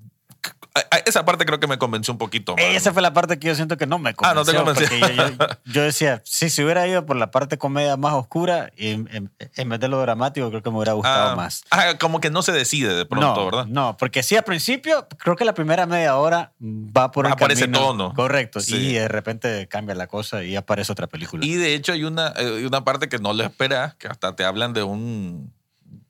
esa 1.05 1.25
parte 1.25 1.45
creo 1.45 1.59
que 1.59 1.67
me 1.67 1.77
convenció 1.77 2.13
un 2.13 2.17
poquito 2.17 2.55
más. 2.55 2.63
Esa 2.63 2.93
fue 2.93 3.01
la 3.01 3.11
parte 3.13 3.37
que 3.37 3.47
yo 3.47 3.55
siento 3.55 3.75
que 3.77 3.85
no 3.85 3.99
me 3.99 4.13
Ah, 4.19 4.33
no 4.33 4.45
te 4.45 4.53
convenció. 4.55 4.87
convenció. 4.89 5.15
yo, 5.27 5.29
yo- 5.37 5.47
yo 5.65 5.81
decía, 5.83 6.21
si 6.23 6.49
se 6.49 6.63
hubiera 6.63 6.87
ido 6.87 7.05
por 7.05 7.17
la 7.17 7.29
parte 7.29 7.57
comedia 7.57 7.97
más 7.97 8.13
oscura, 8.13 8.71
y 8.77 8.89
en, 8.91 9.29
vez 9.69 9.79
de 9.79 9.87
lo 9.89 9.99
dramático, 9.99 10.49
creo 10.49 10.63
que 10.63 10.69
me 10.69 10.77
hubiera 10.77 10.93
gustado 10.93 11.31
Ah, 11.31 11.35
más. 11.35 11.63
ah, 11.71 11.97
como 11.99 12.21
que 12.21 12.29
no 12.29 12.41
se 12.41 12.53
decide 12.53 12.93
de 12.93 13.05
pronto, 13.05 13.35
no, 13.35 13.45
¿verdad? 13.45 13.65
No, 13.65 13.97
porque 13.97 14.23
sí, 14.23 14.37
al 14.37 14.43
principio, 14.43 15.07
creo 15.17 15.35
que 15.35 15.43
la 15.43 15.53
primera 15.53 15.85
media 15.85 16.15
hora 16.15 16.53
va 16.61 17.11
por 17.11 17.25
Va 17.25 17.31
el 17.31 17.35
por 17.35 17.51
ese 17.51 17.61
camino 17.63 17.79
tono. 17.79 18.13
Correcto. 18.13 18.61
Sí. 18.61 18.75
Y 18.77 18.93
de 18.93 19.07
repente 19.09 19.67
cambia 19.67 19.93
la 19.95 20.07
cosa 20.07 20.43
y 20.43 20.55
aparece 20.55 20.91
otra 20.91 21.07
película. 21.07 21.45
Y 21.45 21.55
de 21.55 21.73
hecho 21.75 21.91
hay 21.91 22.05
una, 22.05 22.29
eh, 22.37 22.65
una 22.65 22.83
parte 22.85 23.09
que 23.09 23.19
no 23.19 23.33
lo 23.33 23.43
esperas, 23.43 23.95
que 23.95 24.07
hasta 24.07 24.35
te 24.35 24.45
hablan 24.45 24.71
de 24.73 24.83
un, 24.83 25.53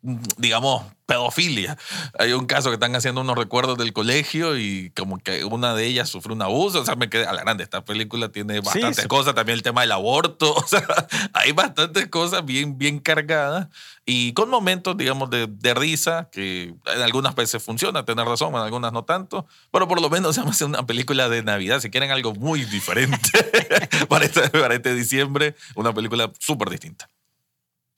digamos, 0.01 0.84
pedofilia. 1.05 1.77
Hay 2.17 2.34
un 2.34 2.46
caso 2.46 2.70
que 2.70 2.75
están 2.75 2.96
haciendo 2.96 3.22
unos 3.22 3.38
recuerdos 3.38 3.77
del 3.77 3.93
colegio 3.93 4.58
y 4.58 4.91
como 4.91 5.20
que 5.20 5.43
una 5.46 5.75
de 5.75 5.86
ellas 5.86 6.10
sufrió 6.10 6.36
un 6.36 6.41
abuso. 6.41 6.81
O 6.81 6.86
sea, 6.86 6.96
me 6.96 7.10
quedé 7.10 7.25
a 7.25 7.34
la 7.34 7.41
grande. 7.41 7.63
Esta 7.63 7.84
película 7.84 8.29
tiene 8.29 8.62
bastantes 8.62 9.03
sí. 9.03 9.08
cosas. 9.08 9.36
También 9.36 9.58
el 9.58 9.63
tema 9.63 9.81
del 9.81 9.91
aborto. 9.91 10.55
O 10.62 10.67
sea, 10.67 10.86
hay 11.34 11.51
bastantes 11.51 12.08
cosas 12.08 12.46
bien, 12.46 12.77
bien 12.77 13.00
cargadas 13.00 13.67
y 14.05 14.31
con 14.34 14.50
momentos, 14.50 14.96
digamos, 14.96 15.29
de, 15.29 15.48
de 15.48 15.74
risa 15.74 16.29
que 16.31 16.74
en 16.86 17.01
algunas 17.01 17.36
veces 17.36 17.62
funciona, 17.62 18.05
tener 18.05 18.25
razón, 18.25 18.53
en 18.53 18.62
algunas 18.62 18.93
no 18.93 19.03
tanto. 19.03 19.48
Pero 19.72 19.88
por 19.88 20.01
lo 20.01 20.10
menos 20.10 20.36
se 20.36 20.41
hace 20.41 20.65
una 20.65 20.86
película 20.86 21.29
de 21.29 21.43
Navidad. 21.43 21.79
Si 21.81 21.89
quieren 21.89 22.12
algo 22.12 22.34
muy 22.34 22.63
diferente 22.65 23.29
para, 24.08 24.25
este, 24.25 24.50
para 24.50 24.75
este 24.75 24.93
diciembre, 24.93 25.55
una 25.75 25.93
película 25.93 26.31
súper 26.39 26.70
distinta. 26.70 27.10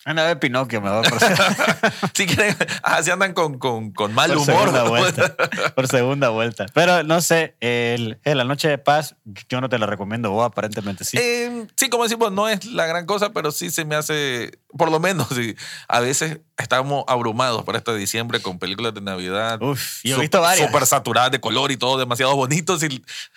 Anda 0.06 0.24
a 0.24 0.28
ver 0.28 0.40
Pinocchio, 0.40 0.82
me 0.82 0.90
va 0.90 1.02
por, 1.02 1.18
por 1.18 1.20
si 2.14 2.26
quieren, 2.26 2.56
ah, 2.84 3.02
si 3.02 3.10
andan 3.10 3.34
con, 3.34 3.58
con, 3.58 3.92
con 3.92 4.14
mal 4.14 4.32
humor. 4.32 4.46
segunda 4.46 4.84
vuelta. 4.90 5.36
por 5.76 5.88
segunda 5.88 6.30
vuelta. 6.30 6.66
Pero 6.74 7.04
no 7.04 7.22
sé, 7.22 7.56
el, 7.62 8.20
el 8.24 8.38
La 8.38 8.44
Noche 8.44 8.68
de 8.68 8.78
Paz, 8.78 9.16
yo 9.48 9.62
no 9.62 9.70
te 9.70 9.80
la 9.80 9.86
recomiendo, 9.86 10.32
vos 10.32 10.46
aparentemente 10.46 11.06
sí. 11.06 11.18
Eh, 11.18 11.68
sí, 11.78 11.90
como 11.90 12.04
decimos, 12.04 12.34
no 12.34 12.50
es 12.50 12.66
la 12.66 12.86
gran 12.86 13.06
cosa, 13.06 13.32
pero 13.32 13.52
sí 13.52 13.72
se 13.72 13.86
me 13.86 13.96
hace, 13.96 14.60
por 14.78 14.92
lo 14.92 15.00
menos, 15.00 15.30
sí, 15.30 15.56
a 15.88 16.02
veces 16.02 16.40
estamos 16.58 17.04
abrumados 17.08 17.64
para 17.64 17.80
este 17.80 17.96
diciembre 17.96 18.42
con 18.42 18.60
películas 18.60 18.94
de 18.94 19.02
Navidad. 19.02 19.62
Uf, 19.62 20.02
yo 20.04 20.18
he 20.18 20.22
visto 20.22 20.42
varias. 20.42 20.68
Súper 20.68 20.86
saturadas 20.86 21.32
de 21.32 21.40
color 21.40 21.72
y 21.72 21.78
todo 21.78 21.98
demasiado 21.98 22.36
bonito. 22.36 22.78
Si, 22.78 22.88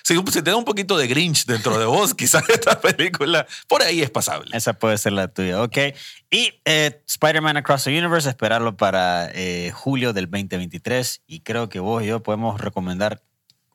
si, 0.03 0.17
si 0.17 0.43
te 0.43 0.51
da 0.51 0.57
un 0.57 0.65
poquito 0.65 0.97
de 0.97 1.07
Grinch 1.07 1.47
dentro 1.47 1.79
de 1.79 1.87
vos, 1.87 2.15
quizás 2.17 2.49
esta 2.49 2.81
película 2.81 3.47
por 3.69 3.83
ahí 3.83 4.03
es 4.03 4.11
pasable. 4.11 4.57
Esa 4.57 4.75
puede 4.75 4.99
ser 4.99 5.13
la 5.13 5.29
tuya, 5.29 5.63
ok. 5.63 5.79
Y 6.31 6.53
eh, 6.65 7.03
Spider-Man 7.07 7.57
Across 7.57 7.85
the 7.85 7.99
Universe, 7.99 8.29
esperarlo 8.29 8.77
para 8.77 9.31
eh, 9.33 9.71
julio 9.73 10.13
del 10.13 10.27
2023. 10.27 11.23
Y 11.27 11.41
creo 11.41 11.69
que 11.69 11.81
vos 11.81 12.03
y 12.03 12.07
yo 12.07 12.23
podemos 12.23 12.61
recomendar 12.61 13.23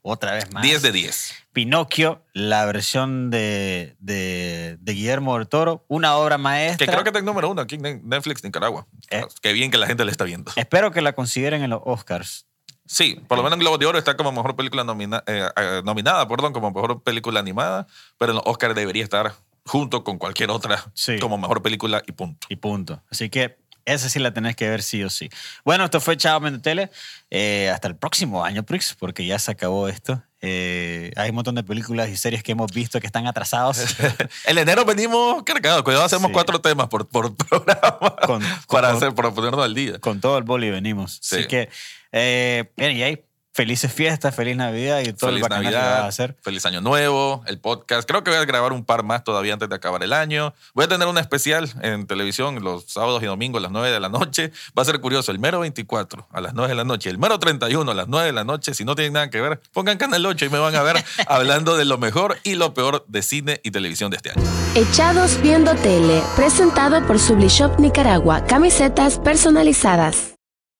otra 0.01 0.33
vez 0.33 0.51
más. 0.51 0.63
10 0.63 0.81
de 0.81 0.91
10. 0.91 1.33
Pinocchio, 1.53 2.23
la 2.33 2.65
versión 2.65 3.29
de, 3.29 3.95
de, 3.99 4.77
de 4.79 4.93
Guillermo 4.93 5.37
del 5.37 5.47
Toro, 5.47 5.85
una 5.87 6.15
obra 6.15 6.37
maestra. 6.37 6.85
Que 6.85 6.91
creo 6.91 7.03
que 7.03 7.09
está 7.09 7.19
en 7.19 7.25
número 7.25 7.49
uno 7.49 7.61
aquí 7.61 7.75
en 7.75 8.07
Netflix, 8.07 8.43
Nicaragua. 8.43 8.87
Eh. 9.09 9.23
Qué 9.41 9.53
bien 9.53 9.69
que 9.71 9.77
la 9.77 9.87
gente 9.87 10.05
le 10.05 10.11
está 10.11 10.23
viendo. 10.23 10.51
Espero 10.55 10.91
que 10.91 11.01
la 11.01 11.13
consideren 11.13 11.61
en 11.63 11.69
los 11.69 11.81
Oscars. 11.85 12.45
Sí, 12.85 13.21
por 13.27 13.37
lo 13.37 13.43
menos 13.43 13.55
en 13.57 13.61
Globo 13.61 13.77
de 13.77 13.85
Oro 13.85 13.97
está 13.97 14.17
como 14.17 14.31
mejor 14.31 14.55
película 14.55 14.83
nomina- 14.83 15.23
eh, 15.27 15.47
eh, 15.55 15.81
nominada, 15.85 16.27
perdón, 16.27 16.51
como 16.51 16.71
mejor 16.71 17.01
película 17.03 17.39
animada, 17.39 17.87
pero 18.17 18.31
en 18.31 18.37
los 18.37 18.43
Oscars 18.45 18.75
debería 18.75 19.03
estar 19.03 19.33
junto 19.65 20.03
con 20.03 20.17
cualquier 20.17 20.49
otra 20.49 20.83
Sí. 20.93 21.17
como 21.19 21.37
mejor 21.37 21.61
película 21.61 22.01
y 22.05 22.11
punto. 22.11 22.47
Y 22.49 22.55
punto. 22.57 23.01
Así 23.09 23.29
que 23.29 23.57
esa 23.85 24.09
sí 24.09 24.19
la 24.19 24.33
tenés 24.33 24.55
que 24.55 24.69
ver 24.69 24.81
sí 24.83 25.03
o 25.03 25.09
sí. 25.09 25.29
Bueno, 25.65 25.85
esto 25.85 25.99
fue 26.01 26.17
Chao 26.17 26.39
Tele. 26.59 26.89
Eh, 27.29 27.69
hasta 27.73 27.87
el 27.87 27.95
próximo 27.95 28.43
año, 28.43 28.63
Prix, 28.63 28.95
porque 28.99 29.25
ya 29.25 29.39
se 29.39 29.51
acabó 29.51 29.87
esto. 29.87 30.21
Eh, 30.43 31.11
hay 31.17 31.29
un 31.29 31.35
montón 31.35 31.53
de 31.55 31.63
películas 31.63 32.09
y 32.09 32.17
series 32.17 32.41
que 32.43 32.51
hemos 32.53 32.71
visto 32.71 32.99
que 32.99 33.05
están 33.07 33.27
atrasados. 33.27 33.77
En 34.45 34.57
enero 34.57 34.83
venimos 34.85 35.43
cargados, 35.43 35.83
cuidado, 35.83 36.03
hacemos 36.05 36.27
Sí. 36.29 36.33
cuatro 36.33 36.59
temas 36.59 36.87
por, 36.87 37.07
por 37.07 37.35
programa 37.49 38.15
Con- 38.25 38.41
para, 38.67 38.87
con- 38.89 38.97
hacer, 38.97 39.13
para 39.13 39.31
ponernos 39.31 39.63
al 39.63 39.73
día. 39.75 39.99
Con 39.99 40.19
todo 40.19 40.37
el 40.37 40.43
boli 40.43 40.69
venimos. 40.71 41.19
Sí. 41.21 41.37
Así 41.37 41.47
que, 41.47 41.69
eh, 42.11 42.71
y 42.77 43.01
ahí, 43.03 43.23
felices 43.53 43.91
fiestas, 43.91 44.33
feliz 44.33 44.55
Navidad 44.55 45.01
y 45.01 45.13
todo 45.13 45.29
Feliz 45.29 45.37
el 45.37 45.41
bacanal 45.43 45.71
que 45.71 45.77
vas 45.77 45.85
a 45.85 46.07
hacer. 46.07 46.35
feliz 46.41 46.65
Año 46.65 46.81
Nuevo, 46.81 47.43
el 47.47 47.59
podcast. 47.59 48.07
Creo 48.07 48.23
que 48.23 48.31
voy 48.31 48.39
a 48.39 48.45
grabar 48.45 48.73
un 48.73 48.85
par 48.85 49.03
más 49.03 49.23
todavía 49.23 49.53
antes 49.53 49.69
de 49.69 49.75
acabar 49.75 50.03
el 50.03 50.13
año. 50.13 50.53
Voy 50.73 50.85
a 50.85 50.87
tener 50.87 51.07
un 51.07 51.17
especial 51.17 51.69
en 51.81 52.07
televisión 52.07 52.63
los 52.63 52.85
sábados 52.85 53.21
y 53.23 53.25
domingos 53.25 53.59
a 53.59 53.63
las 53.63 53.71
9 53.71 53.91
de 53.91 53.99
la 53.99 54.09
noche. 54.09 54.51
Va 54.77 54.83
a 54.83 54.85
ser 54.85 54.99
curioso, 55.01 55.31
el 55.31 55.39
mero 55.39 55.59
24 55.59 56.27
a 56.31 56.41
las 56.41 56.53
9 56.53 56.69
de 56.69 56.75
la 56.75 56.83
noche, 56.83 57.09
el 57.09 57.17
mero 57.17 57.39
31 57.39 57.91
a 57.91 57.93
las 57.93 58.07
9 58.07 58.27
de 58.27 58.33
la 58.33 58.43
noche. 58.43 58.73
Si 58.73 58.85
no 58.85 58.95
tienen 58.95 59.13
nada 59.13 59.29
que 59.29 59.41
ver, 59.41 59.59
pongan 59.73 59.97
Canal 59.97 60.25
8 60.25 60.45
y 60.45 60.49
me 60.49 60.59
van 60.59 60.75
a 60.75 60.83
ver 60.83 61.03
hablando 61.27 61.75
de 61.77 61.85
lo 61.85 61.97
mejor 61.97 62.37
y 62.43 62.55
lo 62.55 62.73
peor 62.73 63.05
de 63.07 63.21
cine 63.21 63.59
y 63.63 63.71
televisión 63.71 64.11
de 64.11 64.17
este 64.17 64.31
año. 64.31 64.41
Echados 64.75 65.41
Viendo 65.41 65.75
Tele, 65.75 66.23
presentado 66.35 67.05
por 67.05 67.19
Sublishop 67.19 67.79
Nicaragua, 67.79 68.45
camisetas 68.45 69.19
personalizadas. 69.19 70.35